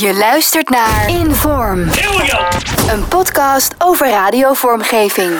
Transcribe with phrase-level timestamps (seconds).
[0.00, 1.80] Je luistert naar Inform.
[2.88, 5.32] Een podcast over radiovormgeving.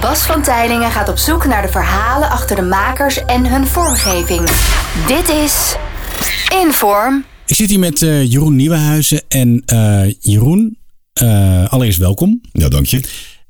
[0.00, 4.40] Bas van Tijlingen gaat op zoek naar de verhalen achter de makers en hun vormgeving.
[5.06, 5.76] Dit is
[6.62, 7.24] Inform.
[7.46, 9.22] Ik zit hier met eh, Jeroen Nieuwenhuizen.
[9.28, 10.78] En eh, Jeroen,
[11.12, 12.40] eh, allereerst welkom.
[12.52, 13.00] Ja, dank je.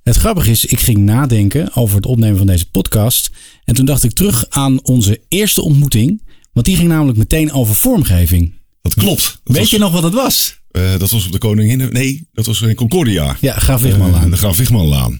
[0.02, 3.30] Het grappige is, ik ging nadenken over het opnemen van deze podcast.
[3.64, 6.22] En toen dacht ik terug aan onze eerste ontmoeting.
[6.52, 8.54] Want die ging namelijk meteen over vormgeving.
[8.94, 9.22] Dat klopt.
[9.22, 10.58] Dat Weet was, je nog wat het was?
[10.70, 11.88] eh, dat was op de Koningin.
[11.92, 13.36] Nee, dat was in Concordia.
[13.40, 14.24] Ja, Graaf Wigmanlaan.
[14.24, 15.18] Eh, de Graaf Wigmanlaan.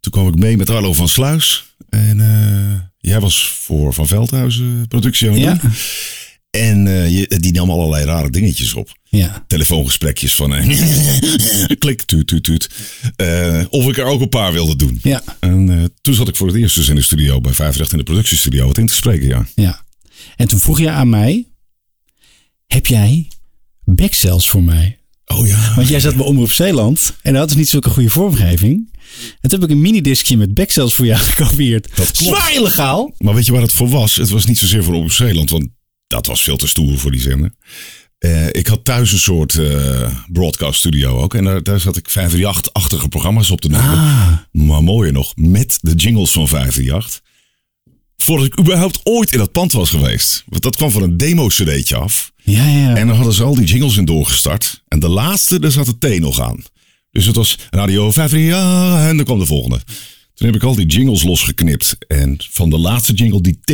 [0.00, 1.64] Toen kwam ik mee met Arlo van Sluis.
[1.88, 5.54] En eh, jij was voor Van Veldhuizen productie aan het Ja.
[5.54, 5.72] doen.
[6.50, 8.98] En je, die nam allerlei rare dingetjes op.
[9.02, 9.44] Ja.
[9.46, 10.68] Telefoongesprekjes van eh,
[11.78, 12.68] klik, tuut, tuut, tuut.
[13.70, 14.98] Of ik er ook een paar wilde doen.
[15.02, 15.22] Ja.
[15.40, 18.04] En toen zat ik voor het eerst dus in de studio, bij Vijfrecht in de
[18.04, 19.46] productiestudio, wat in te spreken, ja.
[19.54, 19.84] Ja.
[20.36, 21.46] En toen vroeg je aan mij:
[22.66, 23.28] Heb jij
[23.84, 25.00] backcells voor mij?
[25.24, 25.74] Oh ja.
[25.74, 28.94] Want jij zat bij Omroep Zeeland en dat is niet zulke goede vormgeving.
[29.40, 31.96] En toen heb ik een minidiscje met backcells voor jou gekopieerd.
[31.96, 32.36] Dat klopt.
[32.36, 33.14] Zwaar illegaal.
[33.18, 34.16] Maar weet je waar het voor was?
[34.16, 35.68] Het was niet zozeer voor Omroep Zeeland, want
[36.06, 37.54] dat was veel te stoer voor die zender.
[38.18, 41.34] Eh, ik had thuis een soort eh, broadcast studio ook.
[41.34, 43.86] En daar, daar zat ik 538-achtige programma's op te nemen.
[43.86, 44.32] Ah.
[44.50, 47.20] Maar mooier nog, met de jingles van 538.
[48.16, 50.44] Voordat ik überhaupt ooit in dat pand was geweest.
[50.46, 52.32] Want dat kwam van een demo-cd'tje af.
[52.42, 52.96] Ja, ja.
[52.96, 54.82] En dan hadden ze al die jingles in doorgestart.
[54.88, 56.64] En de laatste, daar zat de T nog aan.
[57.10, 59.80] Dus het was radio 538 en dan kwam de volgende.
[60.34, 61.96] Toen heb ik al die jingles losgeknipt.
[62.08, 63.72] En van de laatste jingle die T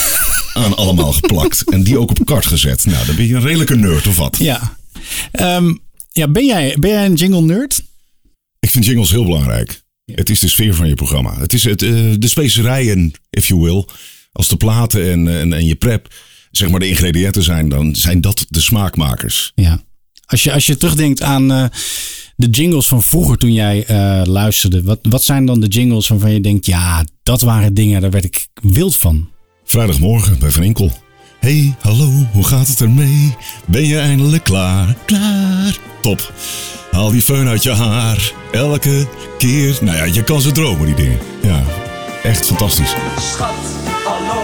[0.54, 1.70] aan allemaal geplakt.
[1.70, 2.84] En die ook op kart gezet.
[2.84, 4.36] Nou, dan ben je een redelijke nerd of wat?
[4.38, 4.76] Ja.
[5.32, 5.74] Ehm,
[6.12, 7.82] ja, ben jij, ben jij een jingle nerd?
[8.58, 9.82] Ik vind jingles heel belangrijk.
[10.14, 11.38] Het is de sfeer van je programma.
[11.38, 13.84] Het is het, eh, de specerijen, if you will.
[14.32, 16.14] Als de platen en, en, en je prep,
[16.50, 19.52] zeg maar de ingrediënten zijn, dan zijn dat de smaakmakers.
[19.54, 19.82] Ja.
[20.26, 21.64] Als je, als je terugdenkt aan eh,
[22.36, 24.82] de jingles van vroeger toen jij eh, luisterde.
[24.82, 28.24] Wat, wat zijn dan de jingles waarvan je denkt, ja, dat waren dingen, daar werd
[28.24, 29.28] ik wild van.
[29.64, 30.92] Vrijdagmorgen bij Van Inkel.
[31.40, 33.36] Hey, hallo, hoe gaat het ermee?
[33.66, 34.96] Ben je eindelijk klaar?
[35.06, 35.89] Klaar.
[36.00, 36.32] Top.
[36.90, 38.32] Haal die föhn uit je haar.
[38.52, 39.06] Elke
[39.38, 39.78] keer.
[39.80, 41.18] Nou ja, je kan ze dromen, die dingen.
[41.42, 41.62] Ja,
[42.22, 42.94] echt fantastisch.
[43.18, 43.54] Schat,
[44.04, 44.42] hallo,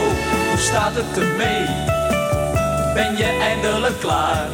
[0.48, 1.66] hoe staat het ermee?
[2.94, 4.48] Ben je eindelijk klaar?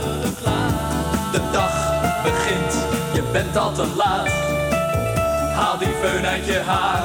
[1.33, 1.93] De dag
[2.23, 2.73] begint,
[3.15, 4.29] je bent al te laat.
[5.55, 7.03] Haal die föhn uit je haar.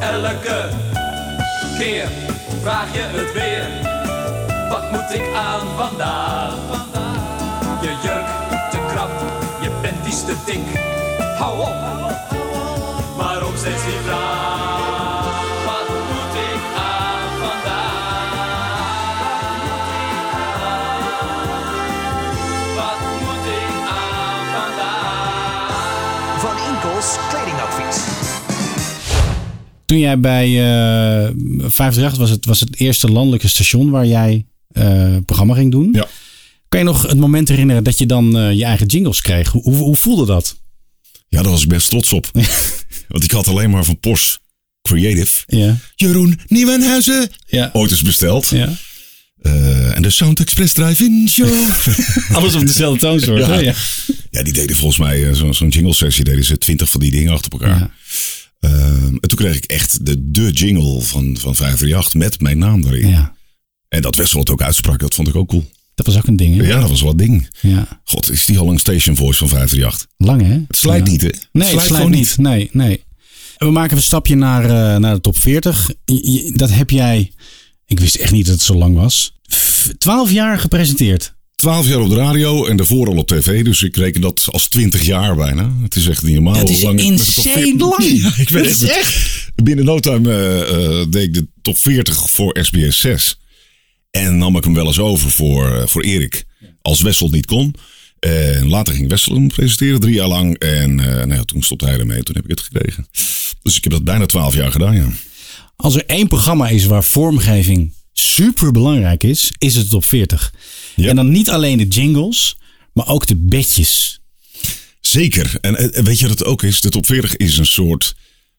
[0.00, 0.68] Elke
[1.78, 2.08] keer
[2.62, 3.90] vraag je het weer.
[4.68, 6.52] Wat moet ik aan vandaag?
[7.82, 7.96] Je
[10.12, 10.80] iets te dik.
[11.38, 11.80] Hou op,
[13.16, 15.40] waarom steeds die vraag?
[15.64, 18.40] Wat moet ik aan vandaag?
[22.78, 25.74] Wat moet ik aan vandaag?
[26.38, 27.98] Van Inkels Kledingadvies.
[29.84, 35.16] Toen jij bij eh 538 was het, was het eerste landelijke station waar jij eh
[35.26, 35.88] programma ging doen.
[35.92, 36.06] Ja.
[36.72, 39.48] Kan je nog het moment herinneren dat je dan eh, je eigen jingles kreeg?
[39.48, 40.56] Hoe, hoe, hoe voelde dat?
[41.28, 42.30] Ja, daar was ik best trots op.
[43.08, 44.38] Want ik had alleen maar van Porsche
[44.82, 45.42] Creative.
[45.46, 45.76] Ja.
[45.94, 47.30] Jeroen Nieuwenhuizen.
[47.46, 47.70] Ja.
[47.72, 48.48] Ooit eens besteld.
[48.48, 48.72] ja.
[49.42, 51.48] Eh, en de Sound Express Drive-In Show.
[52.36, 53.46] Alles op dezelfde toonsoort.
[53.46, 53.58] Ja.
[53.58, 53.74] Ja.
[54.30, 56.24] Ja, die deden volgens mij eh, zo- zo'n jingle sessie.
[56.24, 57.78] Deden ze twintig van die dingen achter elkaar.
[57.78, 57.90] Ja.
[58.60, 62.84] Ehm, en toen kreeg ik echt de, de jingle van, van 538 met mijn naam
[62.86, 63.08] erin.
[63.08, 63.34] ja.
[63.88, 65.70] En dat Wesselot ook uitsprak, dat vond ik ook cool.
[66.04, 66.56] Dat was ook een ding.
[66.56, 66.66] Hè?
[66.66, 67.48] Ja, dat was wel een ding.
[67.60, 68.00] Ja.
[68.04, 70.06] God, is die al een station voice van 538?
[70.16, 70.52] Lang hè?
[70.66, 71.12] Het slijt Ja.
[71.12, 71.28] niet, hè?
[71.52, 72.36] Nee, het slijt gewoon niet.
[72.38, 73.04] Nee, nee.
[73.58, 75.90] We maken een stapje naar, eh, naar de top 40.
[76.04, 77.32] Je- je- Dat heb jij,
[77.86, 81.34] ik wist echt niet dat het zo lang was, F- 12 jaar gepresenteerd.
[81.54, 83.64] Twaalf jaar op de radio en daarvoor al op tv.
[83.64, 85.72] Dus ik reken dat als twintig jaar bijna.
[85.82, 88.04] Het is echt niet normaal Dat is lang insane 40 lang.
[88.22, 88.82] Ja, ik weet het.
[88.90, 89.50] echt.
[89.62, 90.60] Binnen no time eh,
[91.00, 93.38] eh, deed ik de top 40 voor SBS 6.
[94.12, 96.44] En nam ik hem wel eens over voor, eh, voor Erik.
[96.82, 97.74] Als Wessel niet kon.
[98.18, 100.58] En later ging Wessel hem presenteren, drie jaar lang.
[100.58, 102.22] En eh, nou ja, toen stopte hij ermee.
[102.22, 103.06] Toen heb ik het gekregen.
[103.62, 105.08] Dus ik heb dat bijna twaalf jaar gedaan, ja.
[105.76, 110.54] Als er één programma is waar vormgeving super belangrijk is, is het top 40.
[110.96, 111.08] Ja.
[111.08, 112.56] En dan niet alleen de jingles,
[112.92, 114.20] maar ook de bedjes.
[115.00, 115.58] Zeker.
[115.60, 116.80] En eh, weet je wat het ook is?
[116.80, 118.14] De top 40 is een soort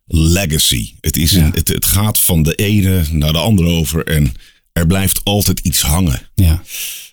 [0.06, 0.94] legacy.
[1.02, 1.52] Het, is een, Ja.
[1.54, 4.04] het, het gaat van de ene naar de andere over.
[4.04, 4.34] En
[4.74, 6.30] er blijft altijd iets hangen.
[6.36, 6.64] Ja.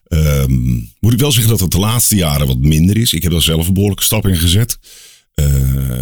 [0.05, 3.13] Ehm, moet ik wel zeggen dat het de laatste jaren wat minder is.
[3.13, 4.79] Ik heb daar zelf een behoorlijke stap in gezet.
[5.35, 5.47] Eh,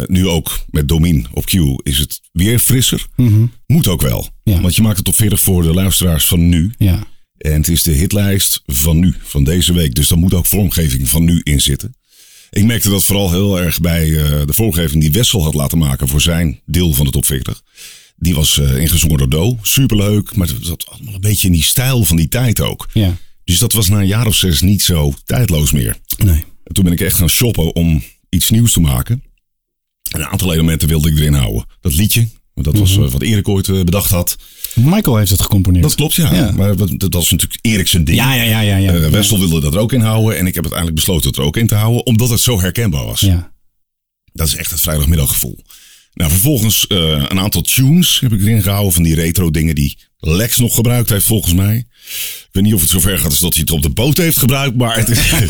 [0.05, 1.53] nu ook met Domin op Q
[1.83, 3.07] is het weer frisser.
[3.65, 4.29] Moet ook wel.
[4.43, 4.61] Ja.
[4.61, 6.71] Want je maakt het op 40 voor de luisteraars van nu.
[6.77, 7.07] Ja.
[7.37, 9.95] En het is de hitlijst van nu, van deze week.
[9.95, 11.95] Dus daar moet ook vormgeving van nu in zitten.
[12.49, 16.07] Ik merkte dat vooral heel erg bij uh, de vormgeving die Wessel had laten maken
[16.07, 17.61] voor zijn deel van de top 40.
[18.19, 19.57] Die was uh, ingezongen door Do.
[19.61, 22.89] Superleuk, maar het zat allemaal een beetje in die stijl van die tijd ook.
[22.93, 23.17] Ja.
[23.43, 25.97] Dus dat was na een jaar of zes niet zo tijdloos meer.
[26.17, 26.43] Nee.
[26.63, 29.23] En toen ben ik echt gaan shoppen om iets nieuws te maken.
[30.11, 31.65] En een aantal elementen wilde ik erin houden.
[31.81, 32.27] Dat liedje,
[32.63, 34.35] dat was uh, wat Erik ooit uh, bedacht had.
[34.75, 35.83] Michael heeft het gecomponeerd.
[35.83, 36.33] Dat klopt, ja.
[36.33, 36.51] ja.
[36.51, 38.17] Maar dat, dat, was natuurlijk Erik zijn ding.
[38.17, 38.59] Ja, ja, ja.
[38.59, 38.93] ja, ja.
[38.93, 40.37] Uh, Wessel wilde dat er ook in houden.
[40.37, 42.05] En ik heb uiteindelijk besloten het er ook in te houden.
[42.05, 43.19] Omdat het zo herkenbaar was.
[43.19, 43.51] Ja.
[44.33, 45.59] Dat is echt het vrijdagmiddaggevoel.
[46.19, 49.97] Nou, vervolgens uh, een aantal tunes heb ik erin gehouden van die retro dingen die
[50.17, 51.77] Lex nog gebruikt heeft volgens mij.
[51.77, 54.37] Ik weet niet of het zover gaat als dat hij het op de boot heeft
[54.37, 55.49] gebruikt, maar het is, uh,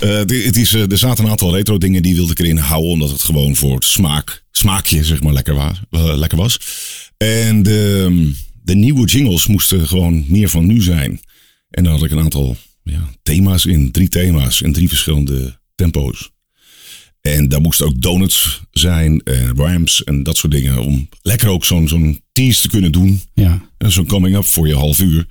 [0.46, 3.10] het is, uh, er zaten een aantal retro dingen die wilde ik erin houden omdat
[3.10, 5.80] het gewoon voor het smaak, smaakje zeg maar lekker was.
[6.16, 6.60] lekker was.
[7.16, 8.32] En de,
[8.62, 11.20] de nieuwe jingles moesten gewoon meer van nu zijn.
[11.70, 16.30] En daar had ik een aantal ja, thema's in, drie thema's in drie verschillende tempo's.
[17.34, 20.78] En daar moesten ook donuts zijn, en rhymes en dat soort dingen.
[20.78, 23.20] Om lekker ook zo'n zo'n tease te kunnen doen.
[23.34, 23.62] Ja.
[23.78, 25.26] En zo'n coming up voor je half uur.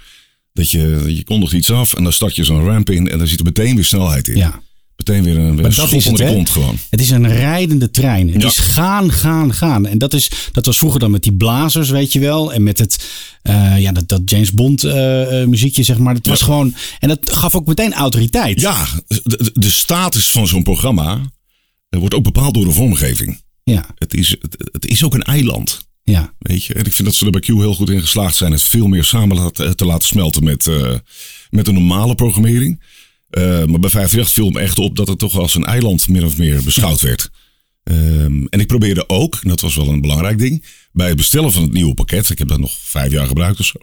[0.53, 3.27] Dat je, je kondigt iets af en dan start je zo'n ramp in en dan
[3.27, 4.38] zit er meteen weer snelheid in.
[4.38, 4.63] Ja.
[4.97, 6.77] Meteen weer een, weer een schop onder de kont gewoon.
[6.89, 8.30] Het is een rijdende trein.
[8.33, 8.48] Het Ja.
[8.48, 9.86] is gaan, gaan, gaan.
[9.86, 12.53] En dat, is, dat was vroeger dan met die blazers, weet je wel.
[12.53, 13.06] En met het,
[13.41, 16.13] eh, ja, dat, dat James Bond eh, eh, muziekje, zeg maar.
[16.13, 16.45] Dat was Ja.
[16.45, 18.62] gewoon, en dat gaf ook meteen autoriteit.
[18.62, 21.21] Ja, de- de status van zo'n programma
[21.95, 23.44] eh, wordt ook bepaald door de vormgeving.
[23.63, 25.88] Ja, Het is, het, het is ook een eiland.
[26.03, 26.33] ja.
[26.39, 28.51] Weet je, en ik vind dat ze er bij Q heel goed in geslaagd zijn
[28.51, 30.94] het veel meer samen te laten smelten met, eh,
[31.50, 32.83] met de normale programmering.
[33.30, 36.25] Eh, maar bij 538 viel me echt op dat het toch als een eiland min
[36.25, 37.30] of meer beschouwd werd.
[37.83, 41.51] Ehm, en ik probeerde ook, en dat was wel een belangrijk ding, bij het bestellen
[41.51, 42.30] van het nieuwe pakket.
[42.30, 43.80] Ik heb dat nog vijf jaar gebruikt of zo.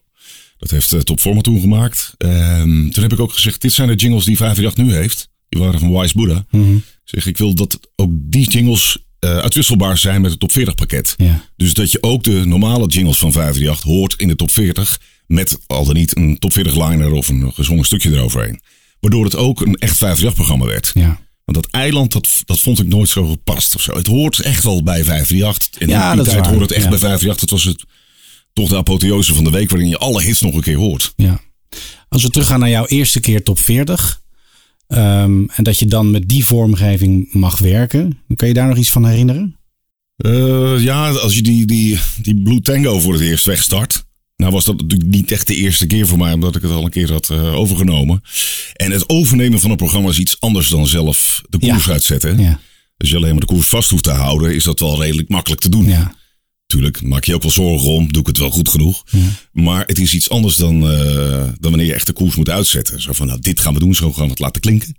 [0.58, 2.14] Dat heeft uh, Top Forma toen gemaakt.
[2.18, 5.28] Ehm, toen heb ik ook gezegd, dit zijn de jingles die 538 nu heeft.
[5.52, 6.44] Die waren van Wise Buddha.
[6.50, 10.74] Ik zeg, ik wil dat ook die jingles eh, uitwisselbaar zijn met het top 40
[10.74, 11.14] pakket.
[11.16, 11.44] Ja.
[11.56, 15.00] Dus dat je ook de normale jingles van 538 hoort in de top 40.
[15.26, 18.60] Met al dan niet een top 40 liner of een gezongen stukje eroverheen.
[19.00, 20.90] Waardoor het ook een echt 538 programma werd.
[20.94, 21.20] ja.
[21.44, 23.94] Want dat eiland, dat, dat vond ik nooit zo gepast of zo.
[23.96, 25.80] Het hoort echt wel bij 538.
[25.80, 26.54] En Ja, in dat die tijd waar.
[26.54, 26.90] hoorde het echt Ja.
[26.90, 27.40] bij 538.
[27.40, 27.84] Het was het,
[28.52, 31.12] toch de apotheose van de week waarin je alle hits nog een keer hoort.
[31.16, 31.40] Ja.
[32.08, 34.21] Als we teruggaan naar jouw eerste keer top 40.
[34.92, 38.18] Ehm, en dat je dan met die vormgeving mag werken.
[38.36, 39.56] Kan je daar nog iets van herinneren?
[40.16, 44.04] Eh, ja, als je die, die, die Blue Tango voor het eerst wegstart.
[44.36, 46.84] Nou was dat natuurlijk niet echt de eerste keer voor mij, omdat ik het al
[46.84, 48.22] een keer had eh, overgenomen.
[48.72, 51.92] En het overnemen van een programma is iets anders dan zelf de koers Ja.
[51.92, 52.40] uitzetten.
[52.40, 52.60] Ja.
[52.96, 55.60] Als je alleen maar de koers vast hoeft te houden, is dat wel redelijk makkelijk
[55.60, 55.84] te doen.
[55.84, 56.14] Ja.
[56.72, 59.04] Tuurlijk, maak je ook wel zorgen om, doe ik het wel goed genoeg.
[59.52, 63.02] Maar het is iets anders dan, eh, dan wanneer je echt de koers moet uitzetten.
[63.02, 64.96] Zo van, nou, dit gaan we doen, zo gaan we het laten klinken.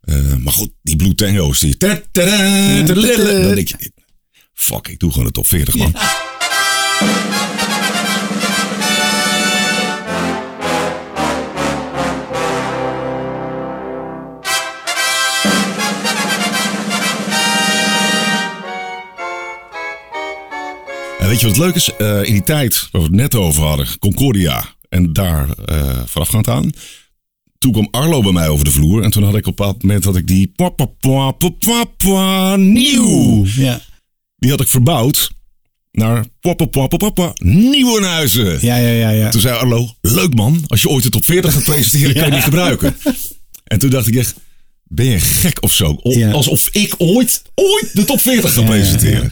[0.00, 1.76] Eh, maar goed, die Blue Tango's, die...
[3.46, 3.92] Dan denk je,
[4.54, 5.94] fuck, ik doe gewoon de top 40, man.
[21.26, 21.90] En weet je wat leuk is?
[21.98, 26.48] Eh, in die tijd waar we het net over hadden, Concordia en daar eh voorafgaand
[26.48, 26.70] aan.
[27.58, 29.02] Toen kwam Arlo bij mij over de vloer.
[29.02, 30.68] En toen had ik op dat moment had ik die pwa,
[30.98, 33.44] pwa, pwa, nieuw.
[33.46, 33.80] Ja.
[34.38, 35.30] Die had ik verbouwd
[35.92, 36.24] naar
[37.14, 38.58] pwa, Nieuwenhuizen.
[38.66, 39.28] Ja, ja, ja, ja.
[39.30, 42.30] Toen zei Arlo, leuk man, als je ooit de top 40 gaat presenteren, kan je
[42.30, 42.96] die gebruiken.
[43.64, 44.34] En toen dacht ik echt,
[44.84, 45.98] ben je gek of zo?
[46.02, 46.30] O- Ja.
[46.30, 49.30] Alsof ik ooit, ooit de top 40 ga Ja, ja.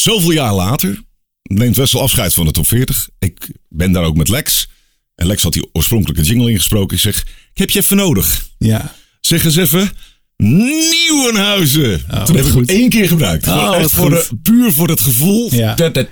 [0.00, 1.02] Zoveel jaar later
[1.42, 3.08] neemt Wessel afscheid van de top 40.
[3.18, 4.68] Ik ben daar ook met Lex.
[5.14, 6.96] En Lex had die oorspronkelijke jingle ingesproken.
[6.96, 7.20] Ik zeg,
[7.52, 8.48] ik heb je even nodig.
[8.58, 8.94] Ja.
[9.20, 9.90] Zeg eens even,
[10.36, 12.04] Nieuwenhuizen.
[12.06, 12.68] Toen heb ik hem Oh, goed.
[12.70, 13.46] één keer gebruikt.
[13.48, 15.54] Oh, voor de, puur voor het gevoel.
[15.54, 15.74] Ja.
[15.74, 16.04] Ta, ta,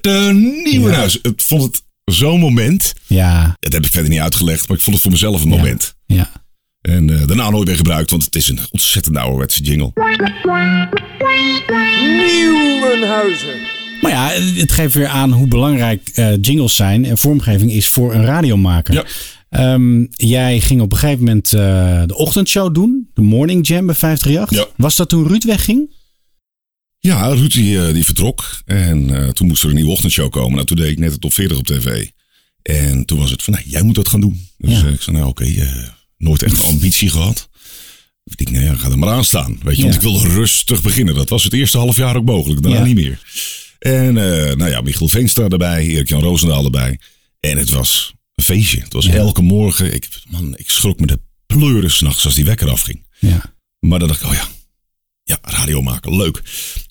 [0.00, 0.30] ta,
[0.64, 1.20] Nieuwenhuizen.
[1.22, 2.92] Ik vond het zo'n moment.
[3.06, 3.56] Ja.
[3.60, 5.94] Dat heb ik verder niet uitgelegd, maar ik vond het voor mezelf een moment.
[6.06, 6.30] Ja.
[6.80, 9.92] En eh, daarna nooit meer gebruikt, want het is een ontzettend ouderwetse jingle.
[12.00, 13.54] Nieuwenhuizen.
[14.00, 14.28] Maar ja,
[14.60, 18.94] het geeft weer aan hoe belangrijk eh, jingles zijn en vormgeving is voor een radiomaker.
[18.94, 19.04] Ja.
[19.48, 23.94] Ehm, jij ging op een gegeven moment eh, de ochtendshow doen, de Morning Jam bij
[23.94, 24.58] 538.
[24.58, 24.66] Ja.
[24.76, 25.98] Was dat toen Ruud wegging?
[26.98, 28.44] Ja, Ruud die, die vertrok.
[28.64, 30.54] En eh, toen moest er een nieuwe ochtendshow komen.
[30.54, 32.08] Nou, toen deed ik net de top 40 op tv.
[32.62, 34.46] En toen was het van, nou, jij moet dat gaan doen.
[34.58, 34.86] Dus Ja.
[34.86, 35.88] ik zei, nou oké, eh,
[36.20, 37.48] nooit echt de ambitie gehad.
[38.24, 39.58] Ik denk, nou ja, ga er maar aan staan.
[39.62, 41.14] Weet je, want ik wilde rustig beginnen.
[41.14, 42.84] Dat was het eerste half jaar ook mogelijk, daarna Ja.
[42.84, 43.20] niet meer.
[43.78, 46.98] En eh, nou ja, Michiel Veenstra erbij, Erik-Jan Roosendaal erbij.
[47.40, 48.80] En het was een feestje.
[48.80, 49.12] Het was Ja.
[49.12, 49.94] elke morgen.
[49.94, 53.06] Ik, man, ik schrok me de pleuren s'nachts als die wekker afging.
[53.18, 53.54] Ja.
[53.78, 54.48] Maar dan dacht ik, oh ja,
[55.24, 56.42] ja, radio maken, leuk.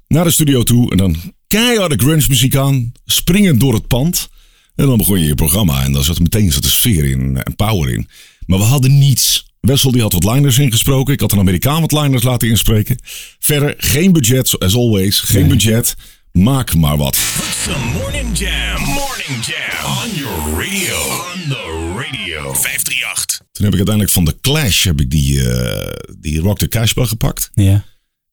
[0.08, 4.30] Naar de studio toe en dan keiharde grunge muziek aan, springend door het pand.
[4.76, 7.56] En dan begon je je programma en dan zat meteen zat er sfeer in en
[7.56, 8.08] power in.
[8.50, 9.46] Maar we hadden niets.
[9.60, 11.14] Wessel die had wat liners ingesproken.
[11.14, 13.00] Ik had een Amerikaan wat liners laten inspreken.
[13.40, 15.20] Verder geen budget, as always.
[15.20, 15.96] Geen budget.
[16.32, 17.16] Maak maar wat.
[17.16, 18.82] Some morning jam.
[18.82, 19.86] Morning jam.
[19.86, 20.96] On your radio.
[21.34, 22.54] On the radio.
[22.54, 23.42] 538.
[23.52, 27.06] Toen heb ik uiteindelijk van de Clash heb ik die, eh, die Rock the Cashbell
[27.06, 27.50] gepakt.
[27.54, 27.86] Ja.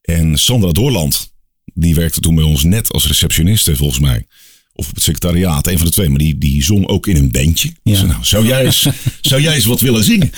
[0.02, 1.32] En Sandra Doorland,
[1.64, 4.26] die werkte toen bij ons net als receptioniste volgens mij.
[4.76, 6.09] Of op het secretariaat, een van de twee.
[6.09, 7.73] Maar die, die zong ook in een bandje.
[7.83, 7.95] Ja.
[7.95, 8.87] Zei, nou, zou, jij eens,
[9.21, 10.30] zou jij eens wat willen zingen?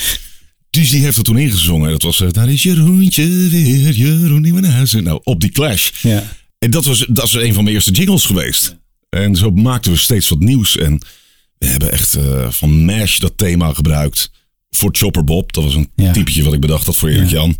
[0.71, 1.91] Dus die heeft er toen ingezongen.
[1.91, 5.03] Dat was, eh, daar is Jeroentje weer, Jeroen Nieuwenhuizen.
[5.05, 5.91] Nou, op die Clash.
[6.03, 6.37] Ja.
[6.59, 8.77] En dat was, dat is een van mijn eerste jingles geweest.
[9.09, 10.77] En zo maakten we steeds wat nieuws.
[10.77, 11.01] En
[11.59, 14.31] we hebben echt eh, van MASH dat thema gebruikt.
[14.71, 15.53] Voor Chopper Bob.
[15.53, 16.13] Dat was een Ja.
[16.13, 17.53] typetje wat ik bedacht had voor Erik Ja.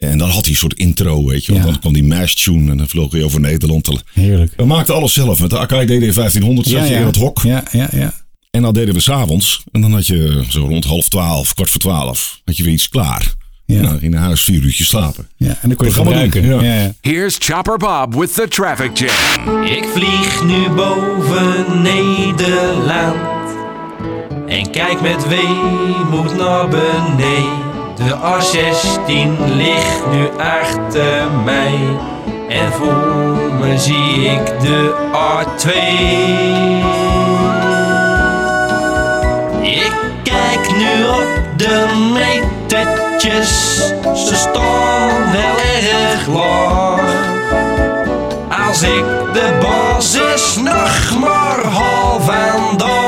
[0.00, 1.54] En dan had hij een soort intro, weet je.
[1.54, 1.62] Ja.
[1.62, 3.88] Dan kwam die MASH tune en dan vloog hij over Nederland.
[4.12, 4.52] Heerlijk.
[4.56, 5.40] We maakten alles zelf.
[5.40, 6.98] Met de Akai DD 1500 zat Ja, je ja.
[6.98, 7.40] in het hok.
[7.42, 8.12] Ja, ja, ja.
[8.50, 9.62] En dan deden we s'avonds.
[9.72, 12.40] En dan had je zo rond half twaalf, kwart voor twaalf.
[12.44, 13.34] Had je weer iets klaar.
[13.66, 13.76] Ja.
[13.76, 15.28] En dan ging je naar huis vier uurtjes slapen.
[15.36, 15.46] ja.
[15.48, 16.46] En dan kon je Dat gaan gebruiken.
[16.46, 16.62] ja.
[16.62, 16.82] Ja.
[16.82, 19.62] Ja, Here's Chopper Bob with the traffic jam.
[19.64, 23.16] Ik vlieg nu boven Nederland
[24.48, 27.69] en kijk met weemoed naar beneden.
[28.00, 31.78] De A16 ligt nu achter mij
[32.48, 35.68] en voor me zie ik de A2.
[39.62, 39.92] Ik
[40.22, 43.76] kijk nu op de metertjes,
[44.26, 45.56] ze staan wel
[45.92, 47.28] erg laag.
[48.66, 52.99] Als ik de basis nog maar haal vandaag.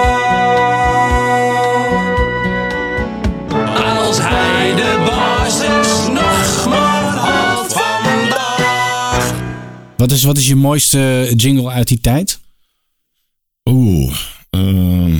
[10.02, 12.40] Wat, is, wat is je mooiste jingle uit die tijd?
[13.64, 14.16] Oeh.
[14.50, 15.16] ehm,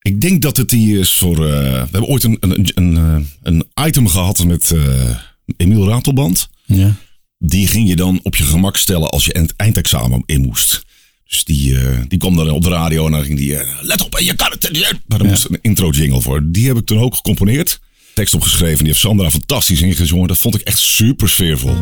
[0.00, 1.34] ik denk dat het die is voor.
[1.46, 5.16] eh, we hebben ooit een, een, een, eh, een item gehad met eh
[5.56, 6.48] Emiel Ratelband.
[6.64, 6.94] Ja.
[7.38, 10.84] Die ging je dan op je gemak stellen als je eind- eindexamen in moest.
[11.24, 13.56] Dus die, eh, die kwam dan op de radio en dan ging die.
[13.56, 14.70] eh, let op, je kan het.
[14.70, 16.40] eh, Maar daar moest een intro jingle voor.
[16.44, 17.80] Die heb ik toen ook gecomponeerd.
[18.16, 18.78] Tekst opgeschreven.
[18.78, 20.28] Die heeft Sandra fantastisch ingezongen.
[20.28, 21.74] Dat vond ik echt super sfeervol.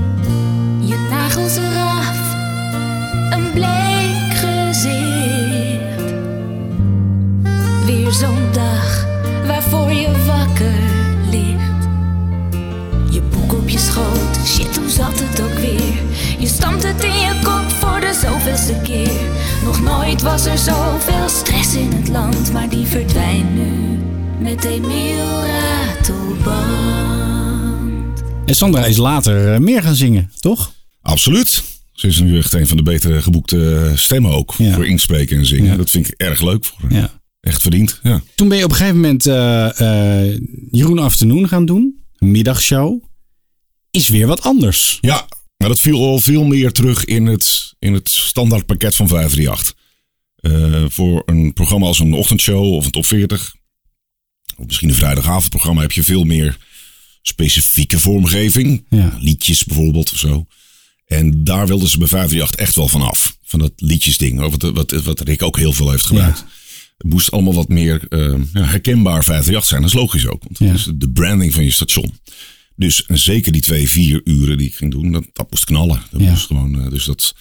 [0.80, 2.34] Je nagels eraf,
[3.30, 6.12] een bleek gezicht.
[7.86, 9.06] Weer zo'n dag
[9.46, 10.80] waarvoor je wakker
[11.30, 11.88] ligt.
[13.10, 15.94] Je boek op je schoot, shit hoe zat het ook weer?
[16.38, 19.20] Je stampt het in je kop voor de zoveelste keer.
[19.64, 23.73] Nog nooit was er zoveel stress in het land, maar die verdwijnt nu
[24.44, 24.64] met
[25.84, 26.42] Ratelband.
[28.46, 30.72] En Sandra is later eh, meer gaan zingen, toch?
[31.02, 31.62] Absoluut.
[31.92, 34.54] Ze is nu echt een van de betere geboekte stemmen ook.
[34.58, 34.74] Ja.
[34.74, 35.70] Voor inspreken en zingen.
[35.70, 35.76] Ja.
[35.76, 36.92] Dat vind ik erg leuk voor haar.
[36.92, 37.20] Ja.
[37.40, 38.00] Echt verdiend.
[38.02, 38.22] Ja.
[38.34, 42.00] Toen ben je op een gegeven moment eh, eh, Jeroen Afternoon gaan doen.
[42.18, 43.02] Een middagshow.
[43.90, 44.98] Is weer wat anders.
[45.00, 49.08] Ja, maar dat viel al veel meer terug in het, in het standaard pakket van
[49.08, 49.74] 538.
[50.36, 53.54] Eh, voor een programma als een ochtendshow of een top 40.
[54.56, 56.56] Of misschien een vrijdagavondprogramma heb je veel meer
[57.22, 58.84] specifieke vormgeving.
[58.90, 59.16] Ja.
[59.20, 60.46] Liedjes bijvoorbeeld of zo.
[61.06, 63.36] En daar wilden ze bij 538 echt wel van af.
[63.42, 64.40] Van dat liedjesding.
[64.40, 66.38] Wat, wat, wat Rick ook heel veel heeft gebruikt.
[66.38, 66.46] Ja.
[66.98, 68.06] Het moest allemaal wat meer
[68.52, 69.80] ja, herkenbaar 538 zijn.
[69.80, 70.42] Dat is logisch ook.
[70.44, 70.66] Want Ja.
[70.66, 72.18] dat is de branding van je station.
[72.76, 76.02] Dus en zeker die twee, vier uren die ik ging doen, dat, dat moest knallen.
[76.10, 76.30] Dat Ja.
[76.30, 77.34] moest gewoon, eh, dus dat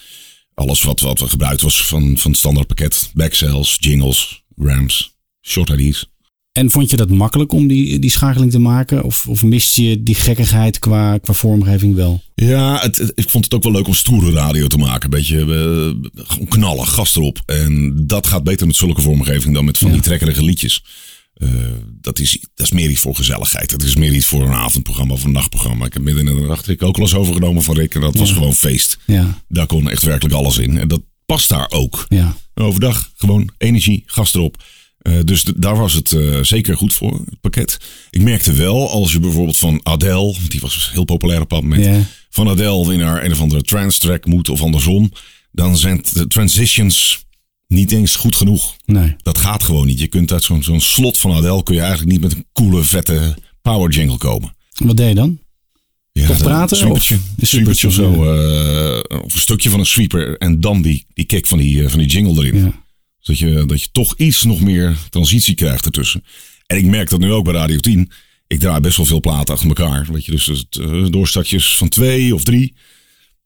[0.54, 3.10] alles wat, wat we gebruikt was van, van standaard pakket.
[3.14, 6.12] Backcells, jingles, rams, short ID's.
[6.54, 9.04] En vond je dat makkelijk om die, die schakeling te maken?
[9.04, 12.24] Of, of mist je die gekkigheid qua, qua vormgeving wel?
[12.36, 15.04] Ja, het, het- ik vond het ook wel leuk om stoere radio te maken.
[15.04, 15.38] Een beetje
[16.16, 17.42] gewoon knallen, gas erop.
[17.46, 19.94] En dat gaat beter met zulke vormgeving dan met van Ja.
[19.94, 20.84] die trekkerige liedjes.
[21.34, 21.50] Eh,
[22.02, 23.70] dat, is, dat is meer iets voor gezelligheid.
[23.70, 25.86] Dat is meer iets voor een avondprogramma of een nachtprogramma.
[25.86, 27.96] Ik heb midden in de nacht ik ook eens overgenomen van Rick.
[27.96, 28.98] En dat was gewoon feest.
[29.06, 30.78] Ja, Daar kon echt werkelijk alles in.
[30.78, 32.06] En dat past daar ook.
[32.10, 32.36] ja.
[32.56, 34.64] Overdag gewoon energie, gas erop.
[35.04, 37.78] Eh, dus daar was het eh, zeker goed voor, het pakket.
[38.10, 41.84] Ik merkte wel, als je bijvoorbeeld van Adele, die was heel populair op dat moment,
[42.30, 45.12] van Adele weer naar een of andere trance track moet of andersom,
[45.52, 47.26] dan zijn de transitions
[47.68, 48.76] niet eens goed genoeg.
[48.86, 49.16] Nee.
[49.18, 50.00] Dat gaat gewoon niet.
[50.00, 52.84] Je kunt uit zo'n zo'n slot van Adele kun je eigenlijk niet met een coole,
[52.84, 54.56] vette power jingle komen.
[54.78, 55.40] Wat deed je dan?
[56.12, 57.16] Ja, Toch dan praten, Een sweepertje.
[57.16, 58.14] of- Een sweepertje of zo.
[58.14, 60.38] eh, of een stukje van een sweeper.
[60.38, 62.64] En dan die, die kick van die, eh, van die jingle erin.
[62.64, 62.83] Ja.
[63.24, 66.24] Zodat je, dat je toch iets nog meer transitie krijgt ertussen.
[66.68, 68.12] En ik merk dat nu ook bij Radio 10.
[68.48, 70.08] Ik draai best wel veel platen achter elkaar.
[70.12, 72.74] Weet je, dus het, eh, doorstartjes van twee of drie.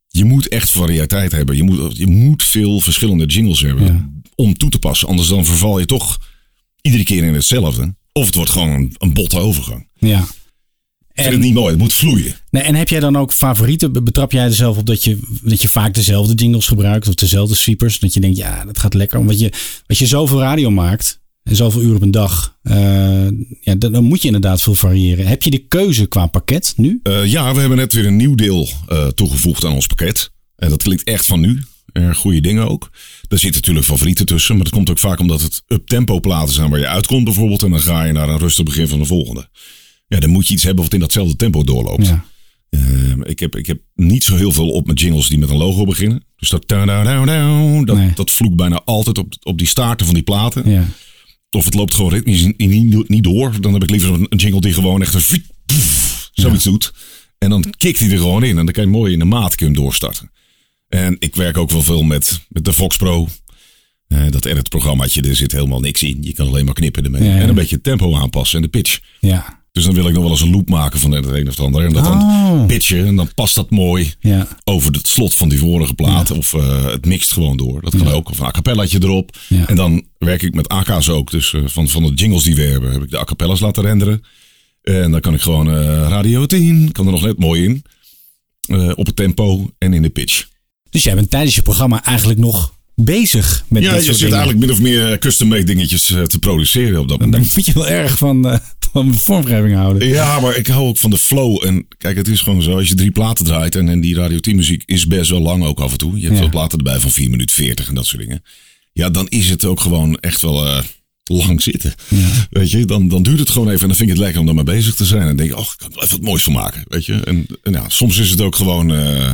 [0.07, 1.55] Je moet echt variëteit hebben.
[1.55, 4.09] Je moet, je moet veel verschillende jingles hebben Ja.
[4.35, 5.07] om toe te passen.
[5.07, 6.17] Anders dan verval je toch
[6.81, 7.95] iedere keer in hetzelfde.
[8.11, 9.89] Of het wordt gewoon een, een botte overgang.
[9.93, 10.27] Ja.
[11.17, 11.69] Ik vind het niet mooi.
[11.69, 12.35] Het moet vloeien.
[12.49, 13.91] Nee, en heb jij dan ook favorieten?
[13.93, 17.13] Be- Betrap jij er zelf op dat je, dat je vaak dezelfde jingles gebruikt of
[17.13, 17.99] dezelfde sweepers?
[17.99, 19.19] Dat je denkt, ja, dat gaat lekker.
[19.19, 19.51] Omdat je,
[19.87, 22.75] als je zoveel radio maakt en zoveel uur op een dag, eh,
[23.61, 25.27] ja, dan, dan moet je inderdaad veel variëren.
[25.27, 26.99] Heb je de keuze qua pakket nu?
[27.03, 30.31] Eh, ja, we hebben net weer een nieuw deel eh, toegevoegd aan ons pakket.
[30.55, 31.63] En dat klinkt echt van nu.
[32.15, 32.89] Goede dingen ook.
[33.27, 34.55] Er zitten natuurlijk favorieten tussen.
[34.55, 37.63] Maar dat komt ook vaak omdat het up-tempo platen zijn waar je uitkomt bijvoorbeeld.
[37.63, 39.49] En dan ga je naar een rustig begin van de volgende.
[40.07, 42.07] Ja, dan moet je iets hebben wat in datzelfde tempo doorloopt.
[42.07, 42.25] Ja.
[42.69, 42.79] Eh,
[43.23, 45.85] ik, heb, ik heb niet zo heel veel op met jingles die met een logo
[45.85, 46.23] beginnen.
[46.37, 46.67] Dus dat,
[47.85, 48.11] dat, Nee.
[48.13, 50.69] dat vloekt bijna altijd op, op die staarten van die platen.
[50.71, 50.85] Ja.
[51.49, 52.45] Of het loopt gewoon ritmisch
[53.07, 53.61] niet, door.
[53.61, 55.43] Dan heb ik liever een, jingle die gewoon echt een
[56.31, 56.93] zoiets doet.
[57.37, 58.57] En dan kikt hij er gewoon in.
[58.57, 60.31] En dan kan je mooi in de maat kun je hem doorstarten.
[60.87, 63.27] En ik werk ook wel veel met, met de Fox Pro.
[64.07, 66.17] Eh, dat edit-programmaatje, er zit helemaal niks in.
[66.21, 67.23] Je kan alleen maar knippen ermee.
[67.23, 67.41] Ja, ja.
[67.41, 68.99] En een beetje tempo aanpassen en de pitch.
[69.19, 69.56] Ja.
[69.77, 71.65] Dus dan wil ik nog wel eens een loop maken van het een of het
[71.65, 71.85] ander.
[71.85, 72.47] En dat Oh.
[72.47, 73.05] dan pitchen.
[73.05, 74.47] En dan past dat mooi Ja.
[74.63, 76.31] over het slot van die vorige plaat.
[76.31, 77.81] Of eh, het mixt gewoon door.
[77.81, 78.29] Dat kan ook.
[78.29, 79.37] Of een a cappellaatje erop.
[79.67, 81.31] En dan werk ik met AK's ook.
[81.31, 83.83] Dus eh, van, van de jingles die we hebben, heb ik de a cappella's laten
[83.83, 84.23] renderen.
[84.81, 87.83] En dan kan ik gewoon eh, Radio 10, kan er nog net mooi in.
[88.95, 90.45] Op het tempo en in de pitch.
[90.89, 94.35] Dus jij bent tijdens je programma eigenlijk nog bezig met Ja, dit je zit dingen.
[94.35, 97.55] eigenlijk min of meer custom-made dingetjes eh, te produceren op dat Dan moment.
[97.55, 98.59] moet je wel erg van, eh,
[98.91, 100.07] van vormgeving houden.
[100.07, 101.65] Ja, maar ik hou ook van de flow.
[101.65, 102.77] En kijk, het is gewoon zo.
[102.77, 103.75] Als je drie platen draait.
[103.75, 106.15] En, en die Radio 10 muziek is best wel lang ook af en toe.
[106.15, 106.39] Je hebt Ja.
[106.39, 108.43] veel platen erbij van 4 minuten 40 en dat soort dingen.
[108.93, 110.83] Ja, dan is het ook gewoon echt wel eh,
[111.23, 111.93] lang zitten.
[112.49, 113.81] Weet je, dan, dan duurt het gewoon even.
[113.81, 115.21] En dan vind ik het lekker om daarmee bezig te zijn.
[115.21, 116.83] En dan denk ik, oh, ik kan er wel even wat moois van maken.
[116.87, 117.13] Weet je.
[117.13, 119.31] En, en ja, soms is het ook gewoon eh,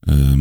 [0.00, 0.40] ehm,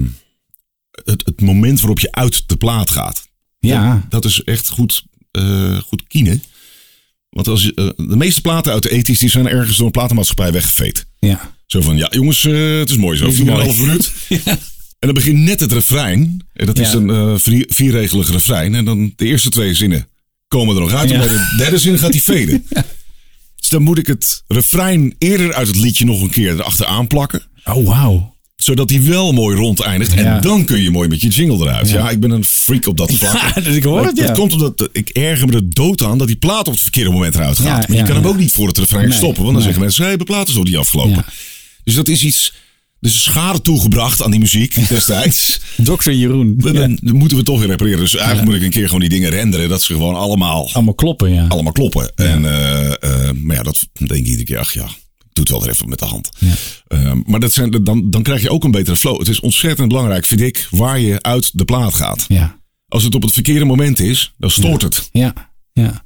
[1.04, 3.28] het, het moment waarop je uit de plaat gaat.
[3.60, 4.06] Ja.
[4.10, 6.44] Dat is echt goed, eh goed kiezen.
[7.30, 9.92] Want als je, eh, de meeste platen uit de ethisch die zijn ergens door een
[9.92, 11.06] platenmaatschappij weggeveed.
[11.20, 11.54] Ja.
[11.66, 13.26] Zo van, ja jongens, eh, het is mooi zo.
[13.26, 13.64] Het is mooi.
[13.64, 14.12] 4,5 minuut.
[15.00, 16.48] En dan begint net het refrein.
[16.54, 18.76] En dat is een vier, vierregelig refrein.
[18.76, 20.08] En dan de eerste twee zinnen
[20.48, 21.10] komen er nog uit.
[21.10, 21.16] Ja.
[21.16, 22.66] En bij de derde zin gaat die veden.
[23.66, 27.42] Dus dan moet ik het refrein eerder uit het liedje nog een keer erachteraan plakken.
[27.64, 28.35] Oh, wauw.
[28.56, 30.14] Zodat die wel mooi rond eindigt.
[30.14, 30.36] Ja.
[30.36, 31.90] En dan kun je mooi met je jingle eruit.
[31.90, 33.34] Ja, ik ben een freak op dat vlak.
[33.56, 34.34] Ja, dus ik hoor het, Dat ja.
[34.34, 37.36] komt omdat ik erger me er dood aan dat die plaat op het verkeerde moment
[37.36, 37.88] eruit gaat.
[37.88, 39.44] Maar je kan hem ook niet voor het refrein Nee, stoppen.
[39.44, 39.64] Want dan nee.
[39.64, 41.26] zeggen mensen, hé, hey, de plaat is nog niet afgelopen.
[41.84, 42.54] Dus dat is iets...
[43.02, 45.60] Is schade toegebracht aan die muziek destijds.
[45.84, 46.10] Dr.
[46.12, 46.54] Jeroen.
[46.58, 46.98] Dan, Ja.
[47.02, 48.00] dan moeten we toch weer repareren.
[48.00, 49.70] Dus eigenlijk moet ik een keer gewoon die dingen renderen.
[49.70, 51.46] Dat ze gewoon allemaal, Allemaal kloppen, ja.
[51.48, 52.12] allemaal kloppen.
[52.16, 54.58] En, eh, eh, maar ja, dat denk ik iedere keer.
[54.60, 54.88] Ach ja,
[55.36, 56.30] doet wel even met de hand.
[56.88, 59.20] Eh, maar dat zijn, dan, dan krijg je ook een betere flow.
[59.20, 62.26] Het is ontzettend belangrijk, vind ik, waar je uit de plaat gaat.
[62.28, 62.60] Ja.
[62.88, 65.10] Als het op het verkeerde moment is, dan stoort het.
[65.12, 65.34] Ja.
[65.72, 66.06] Ja.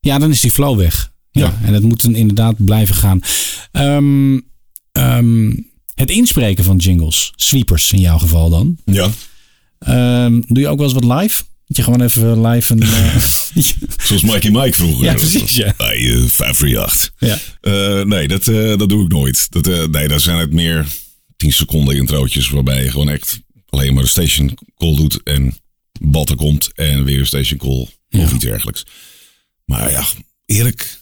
[0.00, 1.12] Ja, dan is die flow weg.
[1.30, 1.44] Ja.
[1.44, 1.58] Ja.
[1.62, 3.20] En dat moet dan inderdaad blijven gaan.
[3.72, 4.40] Ehm,
[4.92, 5.52] ehm,
[5.94, 8.78] het inspreken van jingles, sweepers in jouw geval dan.
[8.84, 9.10] Ja.
[9.78, 11.42] Ehm, doe je ook wel eens wat live?
[11.66, 12.82] Dat je gewoon even live een...
[12.82, 13.16] eh,
[14.06, 15.04] Zoals Mikey Mike vroeger.
[15.04, 15.74] Ja, precies, ja.
[15.76, 17.12] Bij eh, 538.
[17.18, 17.38] ja.
[17.60, 19.46] Eh, nee, dat, eh, dat doe ik nooit.
[19.50, 20.86] Dat, eh, nee, daar zijn het meer
[21.36, 25.58] 10 seconden introotjes waarbij je gewoon echt alleen maar de station call doet en
[26.00, 27.88] batter komt en weer een station call
[28.22, 28.84] of iets dergelijks.
[29.64, 30.04] Maar ja,
[30.46, 31.00] eerlijk,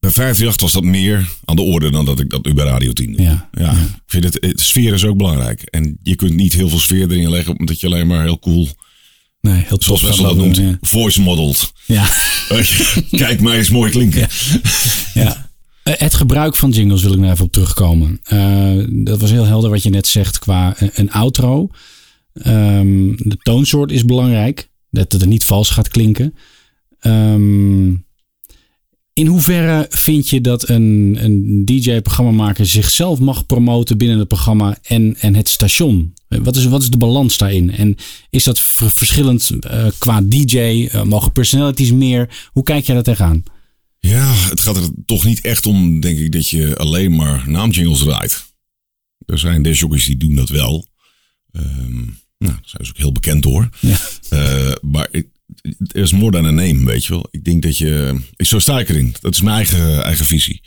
[0.00, 2.92] bij 538 was dat meer aan de orde dan dat ik dat nu bij Radio
[2.92, 3.22] 10 doe.
[3.22, 3.72] Ja, ja.
[3.72, 5.62] Ik vind het, het, sfeer is ook belangrijk.
[5.62, 8.68] En je kunt niet heel veel sfeer erin leggen omdat je alleen maar heel cool,
[9.48, 11.72] Nee, heel zoals Wessel dat noemt, voice modeled.
[11.86, 12.08] Ja.
[13.10, 14.28] Kijk mij eens mooi klinken.
[15.14, 15.50] Ja.
[15.82, 18.20] Eh, Het gebruik van jingles wil ik nog even op terugkomen.
[18.22, 21.68] Eh, dat was heel helder wat je net zegt qua eh, een outro.
[22.32, 24.70] Ehm, de toonsoort is belangrijk.
[24.90, 26.34] Dat het er niet vals gaat klinken.
[27.00, 27.88] Ehm,
[29.12, 35.16] in hoeverre vind je dat een, een DJ-programmamaker zichzelf mag promoten binnen het programma en,
[35.20, 36.14] en het station?
[36.28, 37.70] Wat is, wat is de balans daarin?
[37.70, 37.96] En
[38.30, 40.58] is dat ver- verschillend eh, qua DJ?
[40.90, 42.48] Eh, mogen personalities meer?
[42.52, 43.42] Hoe kijk jij daar tegenaan?
[43.98, 47.98] Ja, het gaat er toch niet echt om, denk ik, dat je alleen maar naamjingles
[47.98, 48.46] draait.
[49.26, 50.86] Er zijn discjockeys die doen dat wel.
[51.52, 51.94] Ehm,
[52.38, 53.68] nou, daar zijn ze ook heel bekend door.
[53.80, 53.96] Ja.
[54.28, 57.28] Eh, maar er is more than a name, weet je wel.
[57.30, 58.20] Ik denk dat je...
[58.36, 59.14] Ik, zo sta ik erin.
[59.20, 60.60] Dat is mijn eigen, eigen visie.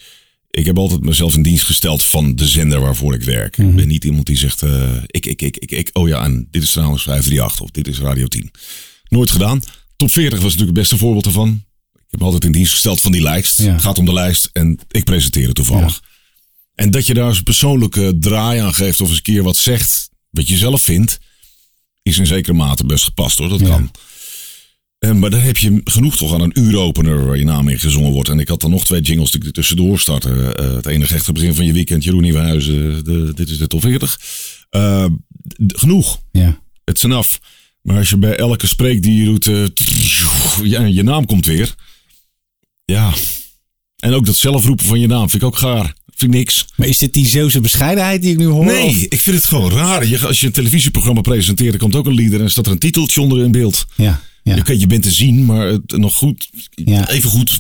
[0.51, 3.57] Ik heb altijd mezelf in dienst gesteld van de zender waarvoor ik werk.
[3.57, 6.47] Ik ben niet iemand die zegt, eh, ik, ik, ik, ik, ik, oh ja, en
[6.51, 8.51] dit is trouwens 538 of dit is Radio 10.
[9.07, 9.61] Nooit gedaan.
[9.95, 11.63] Top 40 was natuurlijk het beste voorbeeld ervan.
[11.93, 13.61] Ik heb altijd in dienst gesteld van die lijst.
[13.61, 13.71] Ja.
[13.71, 16.01] Het gaat om de lijst en ik presenteer het toevallig.
[16.75, 19.57] En dat je daar eens een persoonlijke draai aan geeft of eens een keer wat
[19.57, 21.17] zegt wat je zelf vindt,
[22.01, 23.49] is in zekere mate best gepast hoor.
[23.49, 23.67] Dat Ja.
[23.67, 23.91] kan.
[25.01, 28.11] En, maar daar heb je genoeg toch aan een uuropener waar je naam in gezongen
[28.11, 28.29] wordt.
[28.29, 30.55] En ik had dan nog twee jingles die ik er tussendoor starten.
[30.55, 33.81] Eh, het enige echte begin van je weekend, Jeroen Nieuwenhuizen, de, dit is de top
[33.81, 34.19] 40.
[34.69, 35.05] Eh,
[35.67, 36.21] genoeg.
[36.31, 36.61] Ja.
[36.83, 37.39] Het is af.
[37.81, 39.65] Maar als je bij elke spreek die je doet, eh,
[40.63, 41.75] ja, je naam komt weer.
[42.85, 43.13] Ja.
[43.99, 45.95] En ook dat zelfroepen van je naam vind ik ook gaar.
[46.15, 46.65] Vind ik niks.
[46.75, 48.65] Maar is dit die Zeeuwse bescheidenheid die ik nu hoor?
[48.65, 50.07] Nee, ik vind het gewoon raar.
[50.07, 52.79] Je, als je een televisieprogramma presenteert, er komt ook een lieder en staat er een
[52.79, 53.85] titeltje onder in beeld.
[53.95, 54.21] Ja.
[54.43, 54.57] Ja.
[54.57, 57.09] Oké, je bent te zien, maar het, nog goed, Ja.
[57.09, 57.59] even goed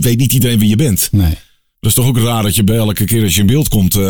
[0.00, 1.08] weet niet iedereen wie je bent.
[1.12, 1.34] Nee.
[1.80, 3.94] Dat is toch ook raar dat je bij elke keer als je in beeld komt,
[3.94, 4.02] eh,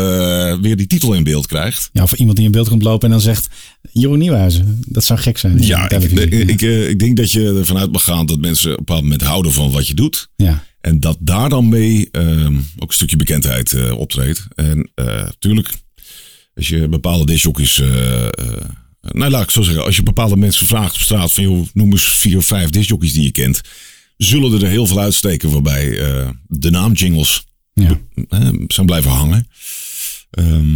[0.61, 1.89] weer die titel in beeld krijgt.
[1.93, 3.47] Ja, of iemand die in beeld komt lopen en dan zegt
[3.91, 4.81] Jeroen Nieuwhuizen.
[4.87, 5.61] Dat zou gek zijn.
[5.61, 8.77] Ja, ik, ik, eh, ik denk dat je ervan uit mag gaan dat mensen op
[8.77, 10.29] een bepaald moment houden van wat je doet.
[10.35, 10.63] ja.
[10.81, 14.47] En dat daar dan mee ehm, ook een stukje bekendheid eh, optreedt.
[14.55, 15.69] En eh tuurlijk,
[16.53, 17.81] als je bepaalde discjockeys...
[19.01, 19.83] nou, laat ik zo zeggen.
[19.85, 21.43] Als je bepaalde mensen vraagt op straat van...
[21.43, 23.61] Joh, noem eens vier of vijf discjockeys die je kent.
[24.17, 27.99] Zullen er heel veel uitsteken waarbij eh, de naamjingles Ja.
[28.29, 29.47] eh, zijn blijven hangen.
[30.31, 30.67] Ehm,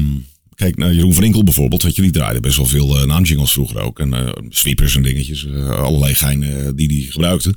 [0.55, 1.83] kijk naar Jeroen van Inkel bijvoorbeeld.
[1.83, 3.99] Weet je, die draaide best wel veel eh, naamjingles vroeger ook.
[3.99, 5.47] En eh, sweepers en dingetjes.
[5.67, 7.53] allerlei geinen die die gebruikte.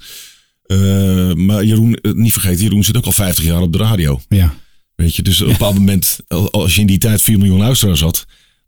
[0.63, 4.21] Eh, maar Jeroen, niet vergeten, Jeroen zit ook al 50 jaar op de radio.
[4.29, 4.55] Ja.
[4.95, 7.59] Weet je, dus op een bepaald moment, al- als je in die tijd 4 miljoen
[7.59, 8.27] luisteraars had,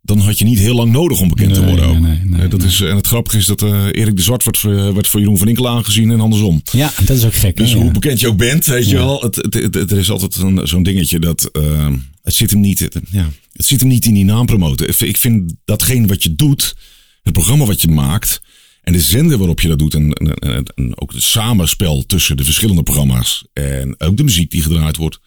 [0.08, 1.98] dan had je niet heel lang nodig om bekend te worden ook.
[1.98, 4.62] nee, nee, nee, dat Is, en het grappige is dat eh, Erik de Zwart wordt,
[4.94, 6.62] werd voor Jeroen van Inkel aangezien en andersom.
[6.72, 7.56] ja, dat is ook gek.
[7.56, 7.76] Dus hè?
[7.76, 7.90] hoe Ja.
[7.90, 10.36] bekend je ook bent, weet je wel, het, het, het- het- er is altijd
[10.68, 11.88] zo'n dingetje dat eh,
[12.22, 14.88] het zit hem niet, ja, het zit hem niet in die naam promoten.
[14.88, 16.76] Ik vind- Ik vind datgene wat je doet,
[17.22, 18.40] het programma wat je maakt
[18.82, 22.36] en de zender waarop je dat doet en, en, en, en ook het samenspel tussen
[22.36, 25.18] de verschillende programma's en ook de muziek die gedraaid wordt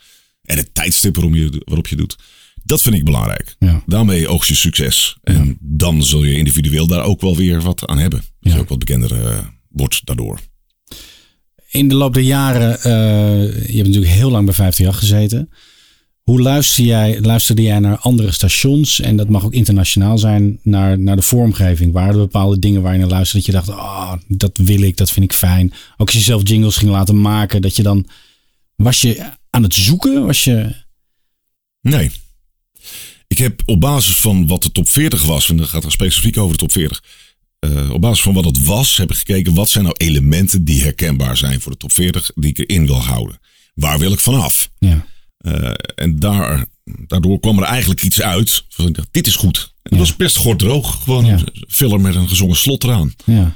[0.44, 2.15] en het tijdstip waarom je, waarop je doet.
[2.63, 3.56] Dat vind ik belangrijk.
[3.60, 3.84] Ja.
[3.86, 5.17] Daarmee oogst je succes.
[5.24, 8.19] En dan zul je individueel daar ook wel weer wat aan hebben.
[8.19, 8.54] Dat Ja.
[8.54, 10.39] je ook wat bekender eh, wordt daardoor.
[11.69, 15.50] In de loop der jaren, eh, je hebt natuurlijk heel lang bij 538 gezeten.
[16.21, 19.00] Hoe luister jij, luisterde jij naar andere stations?
[19.00, 21.91] En dat mag ook internationaal zijn, naar, naar de vormgeving.
[21.93, 24.97] Waren er bepaalde dingen waar je naar luisterde dat je dacht, ah, dat wil ik,
[24.97, 25.74] dat vind ik fijn.
[25.97, 28.08] Ook als je zelf jingles ging laten maken, dat je dan,
[28.76, 30.26] was je aan het zoeken?
[30.26, 30.76] Was je,
[31.82, 32.12] Nee.
[33.28, 36.38] Ik heb op basis van wat de top 40 was, en dat gaat er specifiek
[36.38, 37.04] over de top 40.
[37.60, 40.82] eh, op basis van wat het was, heb ik gekeken wat zijn nou elementen die
[40.82, 43.39] herkenbaar zijn voor de top 40, die ik erin wil houden.
[43.74, 44.70] Waar wil ik vanaf?
[44.80, 45.06] ja,
[45.38, 46.65] Eh, en daar,
[47.08, 48.63] daardoor kwam er eigenlijk iets uit.
[48.70, 49.74] Van, dit is goed.
[49.84, 51.04] En dat was best gordroog.
[51.04, 51.34] Gewoon Ja.
[51.34, 53.13] een filler met een gezongen slot eraan.
[53.26, 53.56] ja,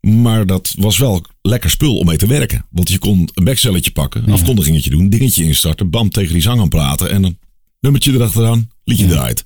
[0.00, 2.66] Maar dat was wel lekker spul om mee te werken.
[2.70, 6.60] Want je kon een backcelletje pakken, een afkondigingetje doen, dingetje instarten, bam tegen die zang
[6.60, 7.38] aan praten en een
[7.80, 9.44] nummertje erachteraan, liedje draait.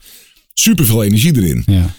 [0.55, 1.63] Super veel energie erin.
[1.67, 1.95] ja,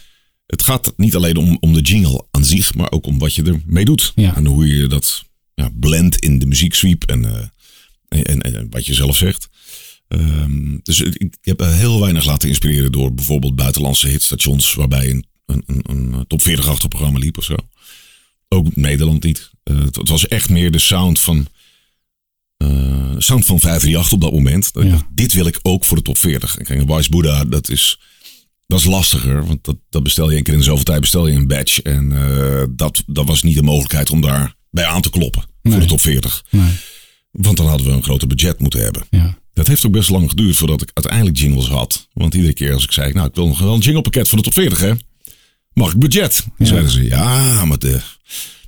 [0.45, 3.43] Het gaat niet alleen om, om de jingle aan zich, maar ook om wat je
[3.43, 4.11] ermee doet.
[4.15, 4.35] Ja.
[4.35, 5.23] En hoe je dat
[5.55, 7.47] ja, blendt in de muzieksweep en, eh,
[8.07, 9.49] en, en, en wat je zelf zegt.
[10.07, 15.63] Ehm, dus ik, heb heel weinig laten inspireren door bijvoorbeeld buitenlandse hitstations, waarbij een, een,
[15.65, 17.55] een, een top 40 achtig programma liep of zo.
[18.47, 19.51] Ook Nederland niet.
[19.63, 21.47] Eh, het, het was echt meer de sound van.
[22.63, 24.73] Eh, sound van 538 op dat moment.
[24.73, 24.95] Dat ik Ja.
[24.95, 26.57] dacht, dit wil ik ook voor de top 40.
[26.57, 27.99] En kijk, een Wise Buddha, dat is,
[28.67, 29.45] dat is lastiger.
[29.45, 31.81] Want dat, dat bestel je één keer in de zoveel tijd bestel je een badge.
[31.81, 35.79] En eh, dat, dat was niet de mogelijkheid om daar bij aan te kloppen voor
[35.79, 36.43] de top 40.
[36.49, 36.71] nee,
[37.31, 39.03] Want dan hadden we een groter budget moeten hebben.
[39.09, 42.07] ja, Dat heeft ook best lang geduurd voordat ik uiteindelijk jingles had.
[42.13, 44.43] Want iedere keer als ik zei, nou ik wil nog wel een jinglepakket voor de
[44.43, 44.93] top 40 hè.
[45.73, 46.45] Mag ik budget?
[46.57, 47.99] Dan zeiden ze, ja maar de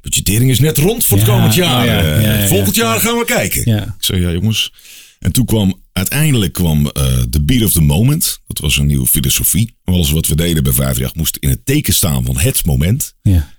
[0.09, 1.85] budgettering is net rond voor het komend jaar.
[1.85, 2.47] ja, Eh.
[2.47, 3.65] Volgend jaar gaan we kijken.
[3.77, 4.73] Ik zei, ja jongens.
[5.19, 8.39] En toen kwam, uiteindelijk kwam eh The Beat of the Moment.
[8.47, 9.77] Dat was een nieuwe filosofie.
[9.83, 13.13] Alles wat we deden bij 538 moest in het teken staan van het moment.
[13.21, 13.53] ja,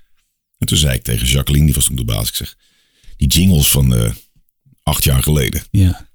[0.59, 2.29] En toen zei ik tegen Jacqueline, die was toen de baas.
[2.29, 2.57] Ik zeg,
[3.17, 4.11] die jingles van eh,
[4.83, 6.09] acht jaar geleden ja.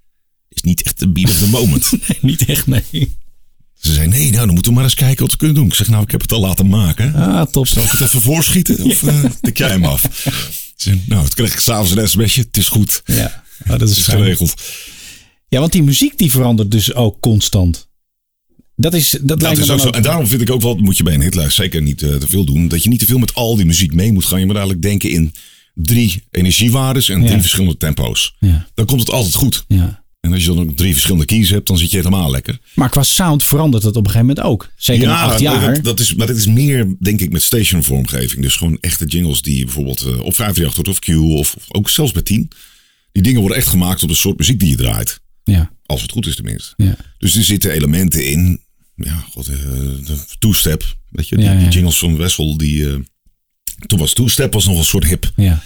[0.50, 1.92] is niet echt de beat of the moment.
[2.08, 3.18] Nee, niet echt, nee.
[3.82, 5.66] Ze zei, nee, nou dan moeten we maar eens kijken wat we kunnen doen.
[5.66, 7.16] Ik zeg, nou ik heb het al laten maken.
[7.16, 7.68] Ah, top.
[7.68, 10.06] Zal ik het even voorschieten of eh tik jij hem af?
[10.76, 12.42] Zei, nou, het kreeg ik s'avonds een sms'je.
[12.42, 13.02] Het is goed.
[13.06, 14.62] Ja, oh, dat is geregeld.
[15.48, 17.90] Ja, want die muziek die verandert dus ook constant.
[18.76, 19.88] Dat is, dat, Dat is ook zo.
[19.88, 22.16] ook- En daarom vind ik ook wel, moet je bij een hitlijst zeker niet eh,
[22.16, 22.68] te veel doen.
[22.68, 24.40] Dat je niet te veel met al die muziek mee moet gaan.
[24.40, 25.34] Je moet eigenlijk denken in
[25.74, 27.40] drie energiewaardes en drie Ja.
[27.40, 28.36] verschillende tempo's.
[28.40, 29.66] Ja, Dan komt het altijd goed.
[29.68, 30.01] ja.
[30.22, 32.60] En als je dan ook drie verschillende keys hebt, dan zit je helemaal lekker.
[32.76, 34.70] Maar qua sound verandert het op een gegeven moment ook.
[34.76, 35.74] Zeker na acht jaar.
[35.74, 38.42] Dat, dat is, maar dat is meer, denk ik, met station vormgeving.
[38.42, 41.90] Dus gewoon echte jingles die bijvoorbeeld eh, op 538 wordt of Q of, of ook
[41.90, 42.52] zelfs bij 10.
[43.12, 45.20] Die dingen worden echt gemaakt op de soort muziek die je draait.
[45.44, 45.72] ja.
[45.86, 46.74] Als het goed is tenminste.
[46.78, 46.96] Ja.
[47.18, 48.62] Dus er zitten elementen in.
[48.96, 49.56] Ja, god, eh,
[50.06, 50.96] de two-step.
[51.10, 51.60] Weet je, die, Ja, ja.
[51.60, 52.90] die jingles van Wessel, die...
[52.90, 52.96] eh,
[53.88, 55.32] toen was two-step was nog een soort hip.
[55.36, 55.64] Ja.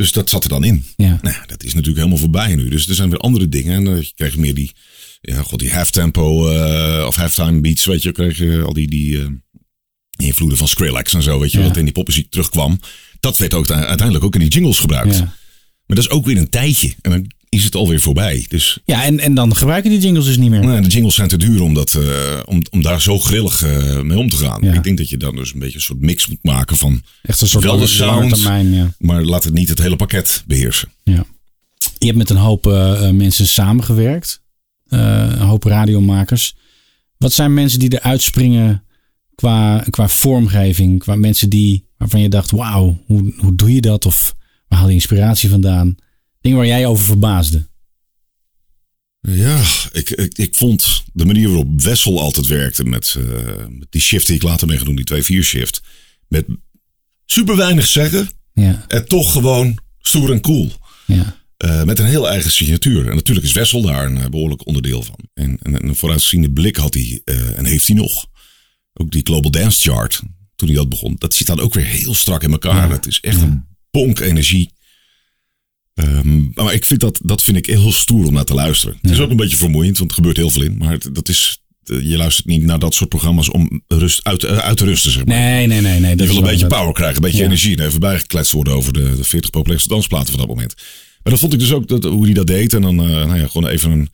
[0.00, 0.84] Dus dat zat er dan in.
[0.96, 1.18] Ja.
[1.22, 2.68] Nou, dat is natuurlijk helemaal voorbij nu.
[2.68, 3.74] Dus er zijn weer andere dingen.
[3.74, 4.72] En dan krijg je meer die,
[5.20, 7.84] ja, god, die half-tempo eh, of halftime beats.
[7.84, 9.26] Weet je, krijg je al die, die eh,
[10.16, 11.38] invloeden van Skrillex en zo.
[11.40, 11.66] Weet je, Ja.
[11.66, 12.80] wat in die popmuziek terugkwam.
[13.20, 15.16] Dat werd ook uiteindelijk ook in die jingles gebruikt.
[15.16, 15.24] Ja.
[15.86, 16.94] Maar dat is ook weer een tijdje.
[17.00, 18.46] En dan is het alweer voorbij.
[18.48, 20.60] Dus Ja, en, en dan gebruiken die jingles dus niet meer.
[20.60, 24.00] nou, de jingles zijn te duur om, dat, eh, om, om daar zo grillig eh,
[24.00, 24.62] mee om te gaan.
[24.62, 24.72] Ja.
[24.72, 27.40] Ik denk dat je dan dus een beetje een soort mix moet maken van Echt
[27.40, 28.74] een soort wel de sound, termijn.
[28.74, 28.94] Ja.
[28.98, 30.88] maar laat het niet het hele pakket beheersen.
[31.02, 31.24] Ja.
[31.98, 34.42] Je hebt met een hoop eh, mensen samengewerkt.
[34.88, 36.56] Een hoop radiomakers.
[37.16, 38.84] Wat zijn mensen die eruit springen
[39.34, 40.98] qua, qua vormgeving?
[40.98, 44.06] Qua mensen die, waarvan je dacht, wauw, hoe, hoe doe je dat?
[44.06, 44.34] Of
[44.68, 45.96] waar haal je inspiratie vandaan?
[46.40, 47.68] Dingen waar jij over verbaasde.
[49.20, 54.00] Ja, ik, ik, ik vond de manier waarop Wessel altijd werkte met, eh, met die
[54.00, 55.80] shift die ik later ben gaan doen, die 2-4 shift.
[56.28, 56.46] Met
[57.26, 60.72] super weinig zeggen Ja, en toch gewoon stoer en cool.
[61.06, 63.08] ja, Eh, met een heel eigen signatuur.
[63.08, 65.18] En natuurlijk is Wessel daar een eh, behoorlijk onderdeel van.
[65.34, 67.20] En, en een vooruitziende blik had hij
[67.56, 68.26] en heeft hij nog.
[68.92, 70.22] Ook die Global Dance Chart,
[70.56, 71.16] toen hij dat begon.
[71.18, 72.90] Dat zit dan ook weer heel strak in elkaar.
[72.90, 74.70] Het is echt een bonk energie.
[76.04, 78.98] Ehm, maar ik vind dat, dat vind ik heel stoer om naar te luisteren.
[79.02, 80.76] Het is ook een beetje vermoeiend, want er gebeurt heel veel in.
[80.78, 84.58] Maar het- dat is, je luistert niet naar dat soort programma's om rust, uit, eh,
[84.58, 85.36] uit te rusten, zeg maar.
[85.38, 86.00] Nee, nee, nee.
[86.00, 87.44] nee Je dat wil een beetje dat- power krijgen, een beetje Ja.
[87.44, 87.76] energie.
[87.76, 90.74] En even bijgekletst worden over de, de 40 populairste dansplaten van dat moment.
[91.22, 92.72] Maar dan vond ik dus ook dat, hoe hij dat deed.
[92.74, 94.08] En dan eh, nou ja, gewoon even een,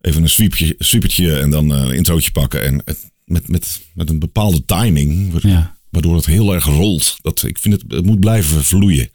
[0.00, 2.64] even een sweepje, sweepertje en dan eh, een introotje pakken.
[2.64, 5.76] En het, met, met, met een bepaalde timing, Ja.
[5.90, 7.16] waardoor het heel erg rolt.
[7.22, 9.10] Dat, ik vind het, het moet blijven vloeien.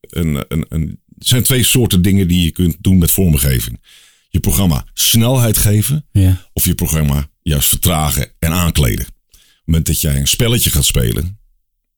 [0.00, 3.80] Een, een, een, er zijn twee soorten dingen die je kunt doen met vormgeving.
[4.28, 9.06] Je programma snelheid geven Ja, of je programma juist vertragen en aankleden.
[9.06, 11.38] Op het moment dat jij een spelletje gaat spelen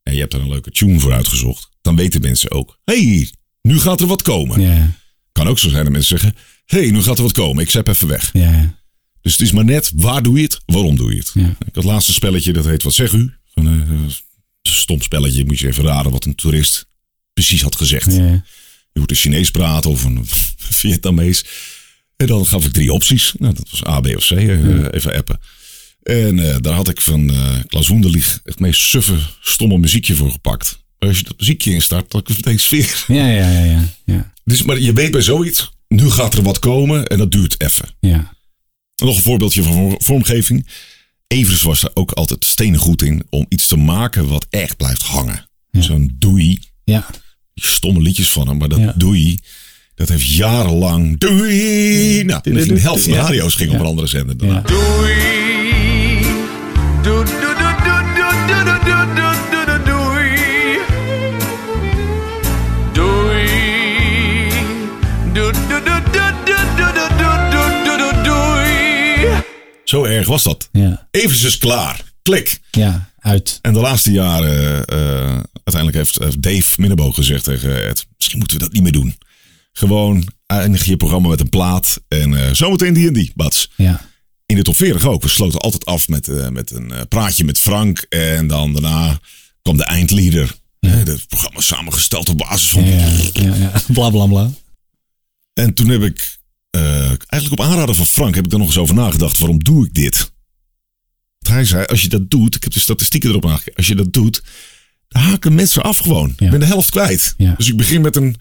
[0.02, 3.30] en je hebt er een leuke tune voor uitgezocht, dan weten mensen ook, hey,
[3.62, 4.60] nu gaat er wat komen.
[4.60, 4.90] ja,
[5.32, 7.88] Kan ook zo zijn dat mensen zeggen, hey, nu gaat er wat komen, ik zet
[7.88, 8.30] even weg.
[8.32, 8.84] ja.
[9.20, 11.30] Dus het is maar net, waar doe je het, waarom doe je het?
[11.34, 11.46] Ja.
[11.48, 13.32] Ik had het laatste spelletje, dat heet Wat zeg u?
[13.54, 14.14] Een eh,
[14.62, 16.86] stom spelletje, moet je even raden wat een toerist
[17.32, 18.12] precies had gezegd.
[18.12, 18.44] ja.
[18.96, 20.20] Je moet een Chinees praten of een
[20.80, 21.44] Vietnamees.
[22.16, 23.34] En dan gaf ik drie opties.
[23.38, 24.30] Nou, dat was A, B of C.
[24.30, 25.40] eh, Even appen.
[26.02, 30.30] En eh, daar had ik van eh Klaas Wunderlich het meest suffe, stomme muziekje voor
[30.30, 30.78] gepakt.
[30.98, 33.04] Maar als je dat muziekje instart, dan is meteen sfeer.
[33.08, 36.58] Ja, ja, ja, ja, ja, Dus, maar je weet bij zoiets, nu gaat er wat
[36.58, 37.88] komen en dat duurt even.
[38.00, 38.34] ja.
[38.96, 40.66] Nog een voorbeeldje van vorm- vormgeving.
[41.26, 45.02] Evers was er ook altijd stenen goed in om iets te maken wat echt blijft
[45.02, 45.48] hangen.
[45.70, 46.58] Zo'n doei.
[46.84, 47.06] ja
[47.60, 49.38] stomme liedjes van hem, maar dat doei.
[49.94, 52.24] Dat heeft jarenlang doei.
[52.24, 54.36] Nou, de helft van de radio's ging op een andere zender.
[54.36, 54.60] Daarna.
[54.60, 55.14] Doei.
[57.02, 57.34] Doei.
[69.84, 70.68] Zo erg was dat.
[70.72, 71.06] Ja.
[71.10, 72.00] Even is klaar.
[72.22, 72.58] Klik.
[72.70, 73.58] Ja uit.
[73.62, 78.58] En de laatste jaren, eh, uiteindelijk heeft, heeft Dave Minnebo gezegd tegen Ed, misschien moeten
[78.58, 79.16] we dat niet meer doen.
[79.72, 83.70] Gewoon eindig je programma met een plaat en eh, zometeen die en die, bats.
[83.76, 84.00] Ja,
[84.46, 85.22] In de top 40 ook.
[85.22, 88.06] We sloten altijd af met, eh, met een praatje met Frank.
[88.08, 89.20] En dan daarna
[89.62, 90.54] kwam de eindleader.
[90.80, 92.84] Hè, Het programma samengesteld op basis van...
[92.84, 93.72] ja, ja, ja.
[93.92, 94.50] Bla, bla, bla.
[95.54, 96.38] En toen heb ik,
[97.26, 99.38] eigenlijk op aanraden van Frank, heb ik er nog eens over nagedacht.
[99.38, 100.34] Waarom doe ik dit?
[101.48, 103.76] Hij zei, als je dat doet, ik heb de statistieken erop nagekeken.
[103.76, 104.42] Als je dat doet,
[105.08, 106.32] dan haken mensen af gewoon.
[106.36, 106.44] Ja.
[106.44, 107.34] Ik ben de helft kwijt.
[107.36, 107.54] Ja.
[107.56, 108.36] Dus ik begin met een,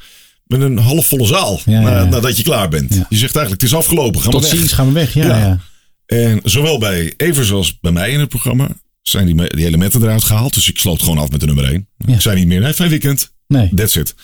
[0.45, 1.61] met een halfvolle zaal.
[1.65, 2.03] Ja, ja, na- ja.
[2.05, 2.93] nadat je klaar bent.
[2.93, 4.21] Je zegt eigenlijk, het is afgelopen.
[4.21, 4.59] Ga Tot maar weg.
[4.59, 5.13] ziens, gaan we weg.
[5.13, 5.59] Ja.
[6.05, 8.67] En zowel bij Evers als bij mij in het programma
[9.01, 10.53] zijn die, die elementen eruit gehaald.
[10.53, 11.87] Dus ik sloot gewoon af met de nummer 1.
[11.97, 12.13] Ja.
[12.13, 13.33] Ik zei niet meer, nee, fijn weekend.
[13.47, 13.71] Nee.
[13.75, 14.15] That's it.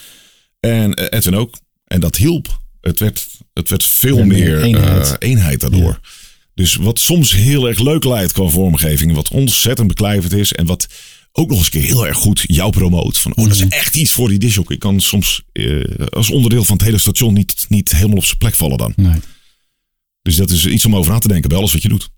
[0.60, 1.60] En eh, Edwin ook.
[1.88, 2.60] En dat hielp.
[2.82, 5.15] Het werd, het werd veel meer meer eenheid.
[5.20, 6.00] eenheid daardoor.
[6.54, 9.14] Dus wat soms heel erg leuk lijkt qua vormgeving.
[9.14, 10.54] Wat ontzettend beklijvend is.
[10.54, 10.88] En wat
[11.32, 13.18] ook nog eens een keer heel erg goed jou promoot.
[13.18, 13.68] Van, oh, dat Mhm.
[13.68, 14.76] is echt iets voor die disjockey.
[14.76, 18.38] Ik kan soms eh, als onderdeel van het hele station niet, niet helemaal op zijn
[18.38, 18.94] plek vallen dan.
[18.96, 19.20] Nee.
[20.22, 22.10] Dus dat is iets om over na te denken bij alles wat je doet.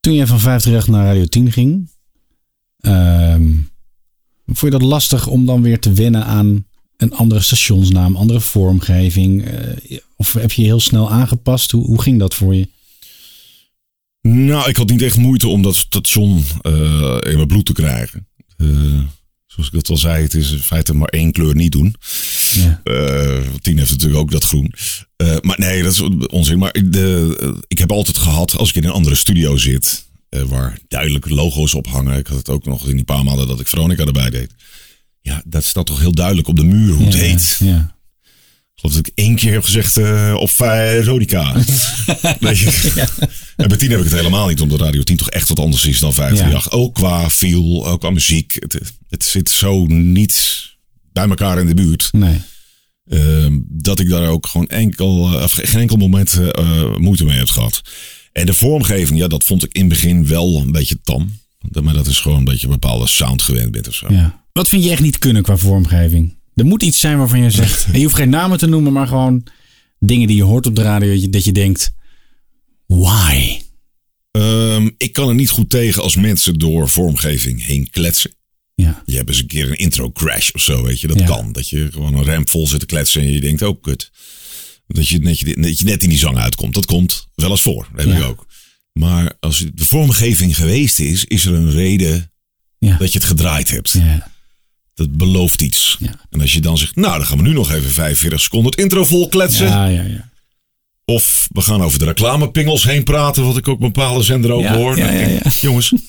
[0.00, 1.90] Toen jij van 538 naar Radio 10 ging,
[2.80, 3.50] ehm,
[4.46, 9.44] vond je dat lastig om dan weer te wennen aan een andere stationsnaam, andere vormgeving?
[9.44, 11.70] Eh, of heb je je heel snel aangepast?
[11.70, 12.68] Hoe, hoe ging dat voor je?
[14.22, 18.28] Nou, ik had niet echt moeite om dat station eh, in mijn bloed te krijgen.
[18.56, 18.66] Eh,
[19.46, 21.94] zoals ik dat al zei, het is in feite maar één kleur niet doen.
[22.54, 22.80] Ja.
[23.50, 24.72] Want Tien heeft natuurlijk ook dat groen.
[25.40, 26.58] Maar nee, dat is onzin.
[26.58, 30.08] Maar de, ik heb altijd gehad, als ik in een andere studio zit,
[30.46, 32.18] waar duidelijk logo's op hangen.
[32.18, 34.54] Ik had het ook nog in die paar maanden dat ik Veronica erbij deed.
[35.20, 37.56] Ja, dat staat toch heel duidelijk op de muur hoe het Ja, heet.
[37.58, 37.96] Ja.
[38.80, 40.50] Geloof dat ik één keer heb gezegd eh, op.
[42.40, 43.06] Weet je?
[43.56, 45.86] En bij 10 heb ik het helemaal niet, omdat Radio 10 toch echt wat anders
[45.86, 46.72] is dan 538.
[46.72, 48.56] Ook qua feel, ook qua muziek.
[48.58, 50.66] Het, het zit zo niet
[51.12, 52.08] bij elkaar in de buurt.
[52.12, 52.40] Nee.
[53.08, 57.48] Ehm, dat ik daar ook gewoon enkel, eh, geen enkel moment eh, moeite mee heb
[57.48, 57.80] gehad.
[58.32, 61.38] En de vormgeving, ja, dat vond ik in het begin wel een beetje tam.
[61.82, 64.06] Maar dat is gewoon een beetje een bepaalde sound gewend bent of zo.
[64.12, 64.44] Ja.
[64.52, 66.38] Wat vind je echt niet kunnen qua vormgeving?
[66.60, 67.86] Er moet iets zijn waarvan je zegt.
[67.92, 69.46] en je hoeft geen namen te noemen, maar gewoon
[69.98, 71.28] dingen die je hoort op de radio.
[71.30, 71.92] dat je- denkt:
[72.86, 73.60] why?
[74.30, 78.30] Ehm, ik kan er niet goed tegen als mensen door vormgeving heen kletsen.
[78.74, 79.02] Ja.
[79.06, 81.06] Je hebt eens een keer een intro crash of zo, weet je.
[81.06, 81.26] Dat Ja.
[81.26, 81.52] kan.
[81.52, 84.10] Dat je gewoon een rem vol zit te kletsen en je denkt, oh kut.
[84.86, 86.74] Dat je, net, je, dat je net in die zang uitkomt.
[86.74, 87.88] Dat komt wel eens voor.
[87.94, 88.18] Dat heb Ja.
[88.20, 88.46] ik ook.
[88.92, 92.32] Maar als de vormgeving geweest is, is er een reden
[92.78, 92.96] Ja.
[92.96, 93.90] dat je het gedraaid hebt.
[93.90, 94.30] Ja.
[94.94, 95.96] Dat belooft iets.
[96.00, 96.14] Ja.
[96.30, 98.80] En als je dan zegt, nou dan gaan we nu nog even 45 seconden het
[98.80, 99.66] intro vol kletsen.
[99.66, 100.28] Ja, ja, ja.
[101.04, 104.74] Of we gaan over de reclamepingels heen praten, wat ik ook bepaalde zender ook Ja,
[104.76, 104.96] hoor.
[104.98, 105.50] ja, denk ja.
[105.68, 106.00] Jongens, Dat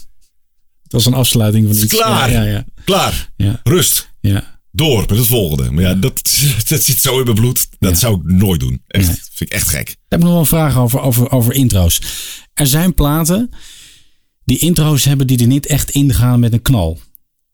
[0.84, 1.94] was een afsluiting van is iets.
[1.94, 2.32] klaar.
[2.32, 3.32] Ja, ja, klaar.
[3.38, 3.60] ja.
[3.63, 4.10] Rust.
[4.20, 4.60] ja.
[4.72, 5.72] door met het volgende.
[5.72, 6.22] Maar ja, dat,
[6.70, 7.67] dat zit zo in mijn bloed.
[7.80, 8.82] Dat zou ik nooit doen.
[8.88, 9.15] Echt, Nee.
[9.15, 9.89] vind ik echt gek.
[9.89, 12.02] Ik heb nog wel een vraag over, over, over intro's.
[12.54, 13.50] Er zijn platen
[14.46, 17.00] die intro's hebben die er niet echt ingaan met een knal.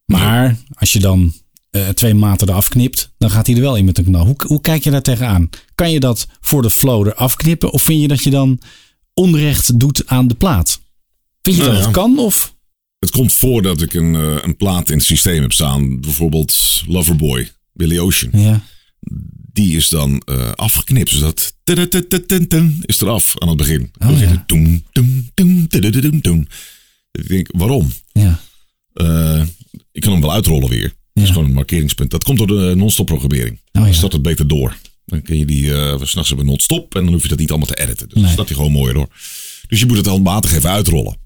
[0.07, 1.33] Maar als je dan
[1.69, 4.25] eh, twee maten eraf knipt, dan gaat hij er wel in met een knal.
[4.25, 5.49] Hoe, hoe kijk je daar tegenaan?
[5.75, 7.71] Kan je dat voor de flow eraf knippen?
[7.71, 8.59] Of vind je dat je dan
[9.13, 10.81] onrecht doet aan de plaat?
[11.41, 11.87] Vind je Nou dat ja.
[11.87, 12.19] het kan?
[12.19, 12.55] Of?
[12.99, 15.99] Het komt voor dat ik een, eh, een plaat in het systeem heb staan.
[15.99, 18.41] Bijvoorbeeld Loverboy, Billy Ocean.
[18.41, 18.61] Ja.
[19.53, 21.09] Die is dan eh, afgeknipt.
[21.09, 21.55] Dus dat
[22.85, 23.91] is eraf aan het begin.
[23.97, 24.45] Oh, ja.
[27.11, 27.91] Ik denk, waarom?
[28.11, 28.39] Ja.
[28.97, 29.41] Eh,
[29.91, 30.93] ik kan hem wel uitrollen weer.
[31.13, 32.11] Dat is gewoon een markeringspunt.
[32.11, 33.51] Dat komt door de non-stop programmering.
[33.55, 33.81] Oh, ja.
[33.81, 34.77] Dan staat het beter door.
[35.05, 37.67] Dan kun je die eh s'nachts hebben non-stop en dan hoef je dat niet allemaal
[37.67, 38.05] te editen.
[38.05, 38.31] Dus dan Nee.
[38.31, 39.07] staat hij gewoon mooier door.
[39.67, 41.17] Dus je moet het handmatig even uitrollen.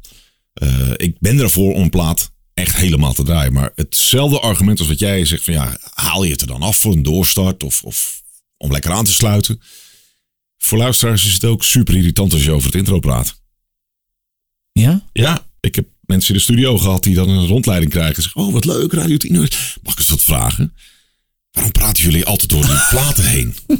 [0.53, 3.53] Eh, ik ben ervoor om een plaat echt helemaal te draaien.
[3.53, 6.77] Maar hetzelfde argument als wat jij zegt van ja, haal je het er dan af
[6.77, 8.21] voor een doorstart of, of
[8.57, 9.61] om lekker aan te sluiten.
[10.57, 13.41] Voor luisteraars is het ook super irritant als je over het intro praat.
[14.71, 15.07] Ja?
[15.13, 18.15] Ja, ik heb mensen in de studio gehad die dan een rondleiding krijgen.
[18.15, 19.77] En zeggen, oh wat leuk, Radio 10 uur.
[19.83, 20.73] Mag ik eens wat vragen?
[21.51, 23.55] Waarom praten jullie altijd door die platen heen?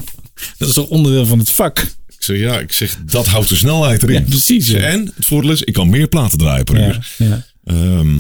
[0.58, 1.80] Dat is toch onderdeel van het vak?
[2.08, 4.22] Ik zeg, ja, ik zeg, dat houdt de snelheid erin.
[4.22, 4.88] Ja, precies, zeg, ja.
[4.88, 7.14] En het voordeel is, ik kan meer platen draaien per uur.
[7.18, 7.26] Ja.
[7.26, 7.46] ja.
[7.64, 8.18] Ehm,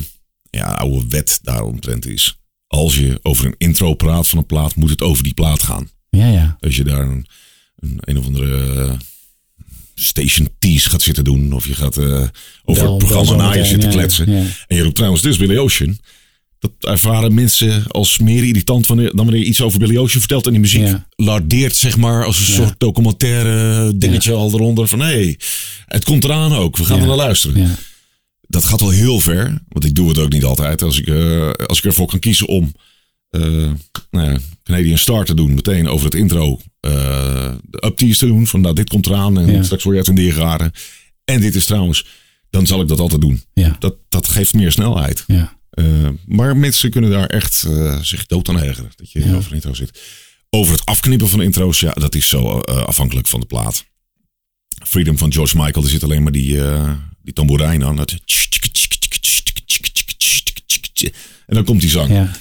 [0.49, 2.39] ja, oude wet daaromtrent is.
[2.67, 5.89] Als je over een intro praat van een plaat, moet het over die plaat gaan.
[6.09, 6.57] Ja, ja.
[6.59, 7.27] Als je daar een,
[7.75, 8.97] een, een of andere
[10.03, 11.53] station tease gaat zitten doen.
[11.53, 12.23] Of je gaat eh,
[12.63, 14.31] over het programma bel zo na je meteen, zitten ja, kletsen.
[14.31, 14.43] ja.
[14.67, 15.99] En je roept trouwens, is Billy Ocean.
[16.59, 20.45] Dat ervaren mensen als meer irritant dan wanneer je iets over Billy Ocean vertelt.
[20.45, 21.07] En die muziek Ja.
[21.15, 24.87] lardeert zeg maar als een soort documentaire dingetje al eronder.
[24.87, 25.37] Van hé, hey,
[25.85, 26.77] het komt eraan ook.
[26.77, 27.75] We gaan er naar luisteren
[28.51, 29.61] dat gaat al heel ver.
[29.67, 30.81] Want ik doe het ook niet altijd.
[30.81, 32.73] Als ik, eh, als ik ervoor kan kiezen om
[33.31, 33.41] eh
[34.11, 35.53] nou ja, Canadian Star te doen.
[35.53, 36.59] Meteen over het intro.
[36.79, 38.47] eh de uptease te doen.
[38.47, 39.39] Van nou dit komt eraan.
[39.39, 39.63] En Ja.
[39.63, 40.71] straks word je uit een diergaren.
[41.25, 42.05] En dit is trouwens.
[42.49, 43.43] Dan zal ik dat altijd doen.
[43.53, 43.75] Ja.
[43.79, 45.23] Dat, dat geeft meer snelheid.
[45.27, 45.57] Ja.
[45.69, 45.85] Eh,
[46.25, 47.67] maar mensen kunnen daar echt
[48.01, 48.91] zich dood aan ergeren.
[48.95, 49.99] Dat je over een intro zit.
[50.49, 51.79] Over het afknippen van intro's.
[51.79, 53.85] Ja, dat is zo afhankelijk van de plaat.
[54.85, 55.83] Freedom van George Michael.
[55.85, 56.59] Er zit alleen maar die,
[57.23, 57.95] die tamboerijn aan.
[57.95, 58.15] Dat
[61.45, 62.09] en dan komt die zang.
[62.09, 62.31] Ja.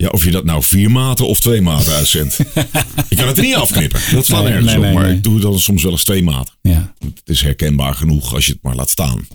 [0.00, 0.08] Ja.
[0.08, 2.36] of je dat nou vier maten of twee maten uitzendt.
[3.08, 4.00] je kan het er niet afknippen.
[4.12, 4.82] Dat slaat Nee, nergens nee, op.
[4.84, 5.16] nee, maar nee.
[5.16, 6.54] ik doe dan soms wel eens twee maten.
[6.62, 6.94] Ja.
[6.98, 9.26] Het is herkenbaar genoeg als je het maar laat staan.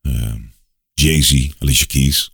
[0.00, 0.32] Eh,
[0.94, 2.30] Jay-Z, Alicia Keys.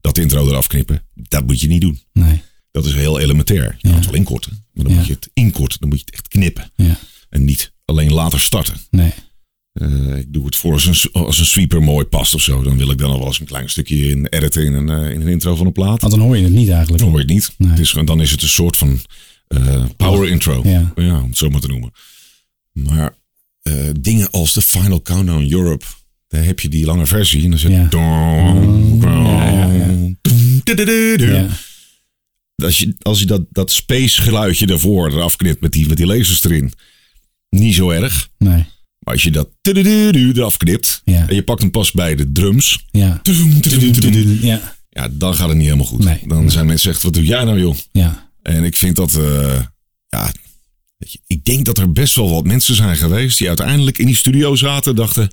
[0.00, 1.02] Dat intro eraf knippen.
[1.14, 2.00] Dat moet je niet doen.
[2.12, 2.42] Nee.
[2.70, 3.74] Dat is heel elementair.
[3.78, 4.64] Je kan het wel inkorten.
[4.72, 4.98] Maar dan Ja.
[4.98, 5.80] moet je het inkorten.
[5.80, 6.70] Dan moet je het echt knippen.
[6.74, 6.98] Ja.
[7.30, 8.76] En niet alleen later starten.
[8.90, 9.12] Nee.
[9.78, 12.62] Eh, ik doe het voor als een, als een sweeper mooi past of zo.
[12.62, 15.10] Dan wil ik dan nog wel eens een klein stukje in editen in een, eh,
[15.10, 16.00] in een intro van een plaat.
[16.00, 16.98] Want dan hoor je het niet eigenlijk.
[16.98, 17.54] Dan hoor je het niet.
[17.58, 17.70] Nee.
[17.70, 19.00] Het is, dan is het een soort van
[19.46, 20.62] eh, power intro.
[20.64, 20.92] Ja.
[20.96, 21.92] om het zo maar te noemen.
[22.72, 23.16] Maar
[24.00, 25.84] dingen als de Final Countdown Europe.
[26.28, 27.44] Daar heb je die lange versie.
[27.44, 27.88] En dan zit Ja.
[31.36, 31.48] Ja.
[32.64, 36.06] als je, als je dat, dat space geluidje ervoor eraf knipt met die, met die
[36.06, 36.72] lasers erin,
[37.50, 38.28] niet zo erg.
[38.38, 38.64] Nee.
[39.08, 43.20] Maar als je dat eraf knipt en je pakt hem pas bij de drums, Ja.
[44.40, 44.74] Ja.
[44.90, 46.04] ja, dan gaat het niet helemaal goed.
[46.04, 46.20] Nee.
[46.26, 47.76] Dan zijn mensen echt, wat doe jij nou joh?
[47.92, 48.30] Ja.
[48.42, 49.60] En ik vind dat, eh,
[50.08, 50.32] ja,
[50.96, 54.06] weet je, ik denk dat er best wel wat mensen zijn geweest die uiteindelijk in
[54.06, 55.30] die studio zaten en dachten,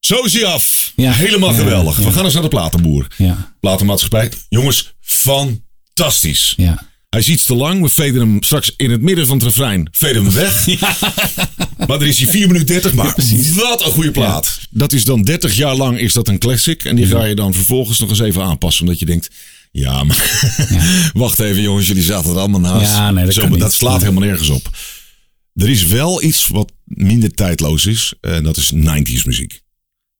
[0.00, 0.92] zo is hij af.
[0.96, 1.12] Ja.
[1.12, 1.98] Helemaal Ja, geweldig.
[1.98, 2.04] ja.
[2.04, 3.06] We gaan eens naar de platenboer.
[3.16, 3.56] Ja.
[3.60, 4.32] Platenmaatschappij.
[4.48, 6.54] Jongens, fantastisch.
[6.56, 6.86] Ja.
[7.08, 7.82] Hij is iets te lang.
[7.82, 9.88] We veden hem straks in het midden van het refrein.
[9.90, 10.66] Veden hem weg.
[11.86, 12.94] Maar er is hij 4 minuten 30.
[12.94, 13.14] Maar
[13.54, 14.58] wat een goede plaat.
[14.70, 16.84] Dat is dan 30 jaar lang is dat een classic.
[16.84, 18.84] En die ga je dan vervolgens nog eens even aanpassen.
[18.84, 19.30] Omdat je denkt.
[19.72, 20.50] Ja, maar
[21.12, 21.86] wacht even jongens.
[21.86, 22.92] Jullie zaten er allemaal naast.
[22.92, 24.70] Ja, nee, dat Zo, maar dat slaat helemaal nergens op.
[25.54, 28.14] Er is wel iets wat minder tijdloos is.
[28.20, 29.60] En dat is 90s muziek.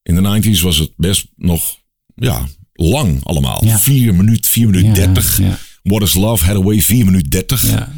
[0.03, 1.77] In de 90s was het best nog
[2.15, 3.65] ja, lang allemaal.
[3.65, 3.79] Ja.
[3.79, 5.39] 4 minuten, 4 minuten Ja, 30.
[5.39, 5.59] ja.
[5.87, 7.71] What is Love, Hathaway, 4 minuten 30.
[7.71, 7.93] Ja.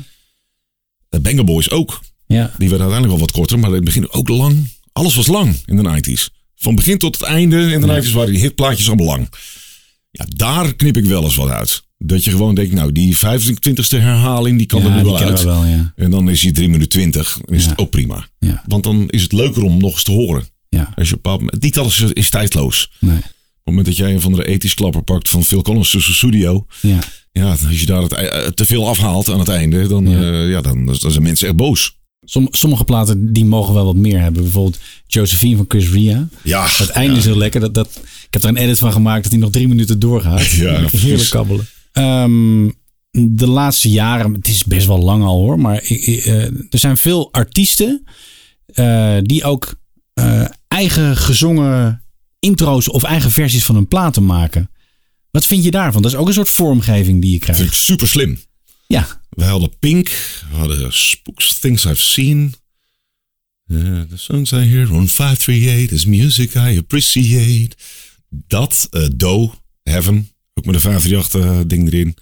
[1.08, 2.00] De Banger Boys ook.
[2.26, 2.44] Ja.
[2.58, 4.68] Die werden uiteindelijk wel wat korter, maar in het begin ook lang.
[4.92, 6.34] Alles was lang in de 90s.
[6.56, 9.28] Van begin tot het einde in de 90s waren die hitplaatjes allemaal lang.
[10.10, 11.82] Ja, daar knip ik wel eens wat uit.
[11.98, 15.42] Dat je gewoon denkt, nou, die 25ste herhaling, die kan Ja, er nu wel uit.
[15.42, 15.92] wel, ja.
[15.96, 17.70] En dan is die 3 minuten 20, dan is Ja.
[17.70, 18.28] het ook prima.
[18.38, 18.62] Ja.
[18.66, 20.46] Want dan is het leuker om nog eens te horen.
[20.68, 20.92] Ja.
[20.96, 22.90] Als je op niet alles is, is tijdloos.
[23.00, 23.18] Nee.
[23.68, 26.66] Op het moment dat jij een van de ethisch klapper pakt van Phil Collins' studio.
[26.80, 26.98] Ja.
[27.32, 30.20] Ja, als je daar het, eh, te veel afhaalt aan het einde, dan, Ja.
[30.20, 30.42] ja.
[30.42, 31.96] ja, dan, dan zijn mensen echt boos.
[32.24, 34.42] Som- sommige platen die mogen wel wat meer hebben.
[34.42, 36.28] Bijvoorbeeld Josephine van Chris Ria.
[36.42, 37.18] Ja, Het einde ja.
[37.18, 37.60] is heel lekker.
[37.60, 40.44] Dat, dat, ik heb er een edit van gemaakt dat hij nog drie minuten doorgaat.
[40.64, 41.68] Ja, Heerlijk kabbelen.
[41.92, 42.68] Ehm,
[43.10, 45.58] de laatste jaren, het is best wel lang al hoor.
[45.58, 48.02] Maar eh, er zijn veel artiesten
[48.66, 49.74] eh, die ook
[50.14, 52.02] eh, eigen gezongen
[52.38, 54.70] intro's of eigen versies van hun platen maken.
[55.30, 56.02] Wat vind je daarvan?
[56.02, 57.74] Dat is ook een soort vormgeving die je vind krijgt.
[57.74, 58.40] ik super slim.
[58.86, 60.08] Ja, We hadden Pink,
[60.50, 62.54] we hadden Spooks, Things I've Seen.
[63.66, 67.76] Uh, the songs I hear on 538 is music I appreciate.
[68.28, 72.16] Dat, eh Do, Heaven, ook met een 538 eh, ding erin.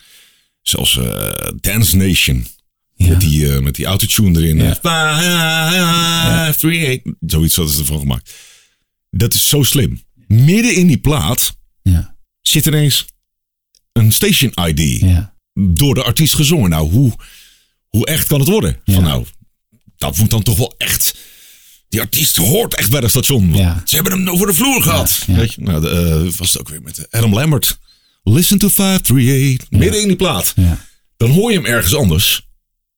[0.62, 2.46] Zelfs eh, Dance Nation.
[2.94, 3.08] Ja.
[3.08, 4.56] Met die, eh, met die autotune erin.
[4.56, 4.78] Ja.
[4.82, 7.12] 538.
[7.20, 8.34] Zoiets hadden ze ervan gemaakt.
[9.10, 10.00] Dat is zo slim.
[10.26, 13.06] Midden in die plaat ja, zit ineens
[13.92, 15.34] een station ID ja.
[15.54, 16.70] door de artiest gezongen.
[16.70, 17.12] Nou, hoe,
[17.88, 18.80] hoe echt kan het worden?
[18.84, 18.94] Ja.
[18.94, 19.26] Van nou,
[19.96, 21.16] dat moet dan toch wel echt.
[21.88, 23.54] Die artiest hoort echt bij het station.
[23.84, 25.22] Ze hebben hem over de vloer gehad.
[25.26, 25.62] Weet je?
[25.62, 27.78] Nou, de, eh, was het ook weer met Adam Lambert.
[28.22, 29.70] Listen to 538.
[29.70, 30.52] Midden in die plaat.
[30.56, 30.84] Ja,
[31.16, 32.48] Dan hoor je hem ergens anders.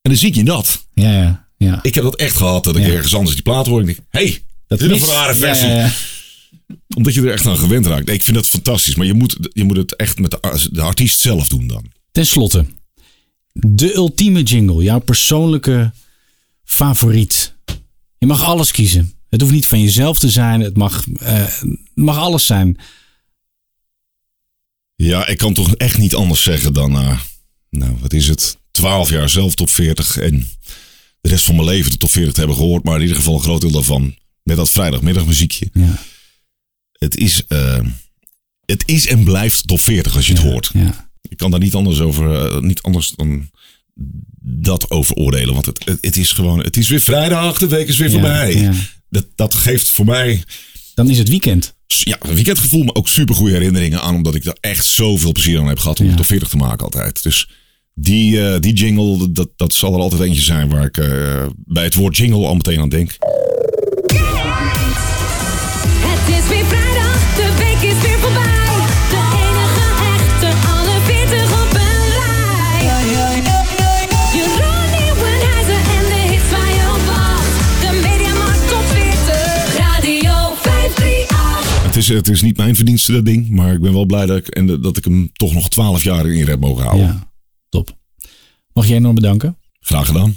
[0.03, 0.87] En dan zie je dat.
[0.95, 1.49] ja, ja.
[1.57, 1.79] ja.
[1.83, 2.65] Ik heb dat echt gehad.
[2.65, 3.81] Dat ik ergens anders die plaat hoor.
[3.81, 5.69] En ik denk, hey, dat is een rare Ja, versie.
[6.97, 8.09] Omdat je er echt aan gewend raakt.
[8.09, 8.95] Ik vind dat fantastisch.
[8.95, 11.85] Maar je moet, je moet het echt met de, de artiest zelf doen dan.
[12.13, 12.67] Ten slotte,
[13.53, 15.93] de ultieme jingle, jouw persoonlijke
[16.65, 17.55] favoriet.
[18.19, 19.13] Je mag alles kiezen.
[19.29, 20.61] Het hoeft niet van jezelf te zijn.
[20.61, 21.63] Het mag, eh,
[21.95, 22.79] mag alles zijn.
[24.95, 27.21] Ja, ik kan toch echt niet anders zeggen dan, eh,
[27.71, 28.59] nou, wat is het?
[28.71, 30.49] 12 jaar zelf top 40 en
[31.21, 32.85] de rest van mijn leven de top 40 te hebben gehoord.
[32.85, 35.71] Maar in ieder geval een groot deel daarvan met dat vrijdagmiddagmuziekje.
[35.73, 35.99] Ja,
[36.99, 37.81] Het is, eh,
[38.65, 40.71] het is en blijft top 40 als je het hoort.
[40.75, 43.51] ja, Ik kan daar niet anders over, eh, niet anders dan
[44.41, 45.55] dat over oordelen.
[45.55, 48.13] Want het, het, het is gewoon, het is weer vrijdag, de week is weer Ja,
[48.13, 48.71] voorbij.
[49.11, 50.43] Dat, dat geeft voor mij
[50.95, 51.75] Dan is het weekend.
[51.87, 54.15] ja, een weekendgevoel, maar ook super goede herinneringen aan.
[54.15, 57.23] Omdat ik daar echt zoveel plezier aan heb gehad om top 40 te maken altijd.
[57.23, 57.49] Dus
[57.95, 60.97] die, eh, die jingle, dat, dat zal er altijd eentje zijn waar ik
[61.57, 63.17] bij het woord jingle al meteen aan denk.
[82.09, 84.49] Is, het is niet mijn verdienste dat ding, maar ik ben wel blij dat ik,
[84.49, 87.07] en dat ik hem toch nog 12 jaar in heb mogen houden.
[87.07, 87.31] Ja,
[87.69, 87.97] top.
[88.73, 89.59] Mag jij enorm bedanken?
[89.81, 90.37] Graag gedaan.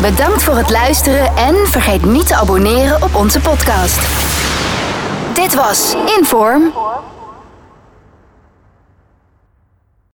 [0.00, 4.00] Bedankt voor het luisteren en vergeet niet te abonneren op onze podcast.
[5.34, 6.72] Dit was Inform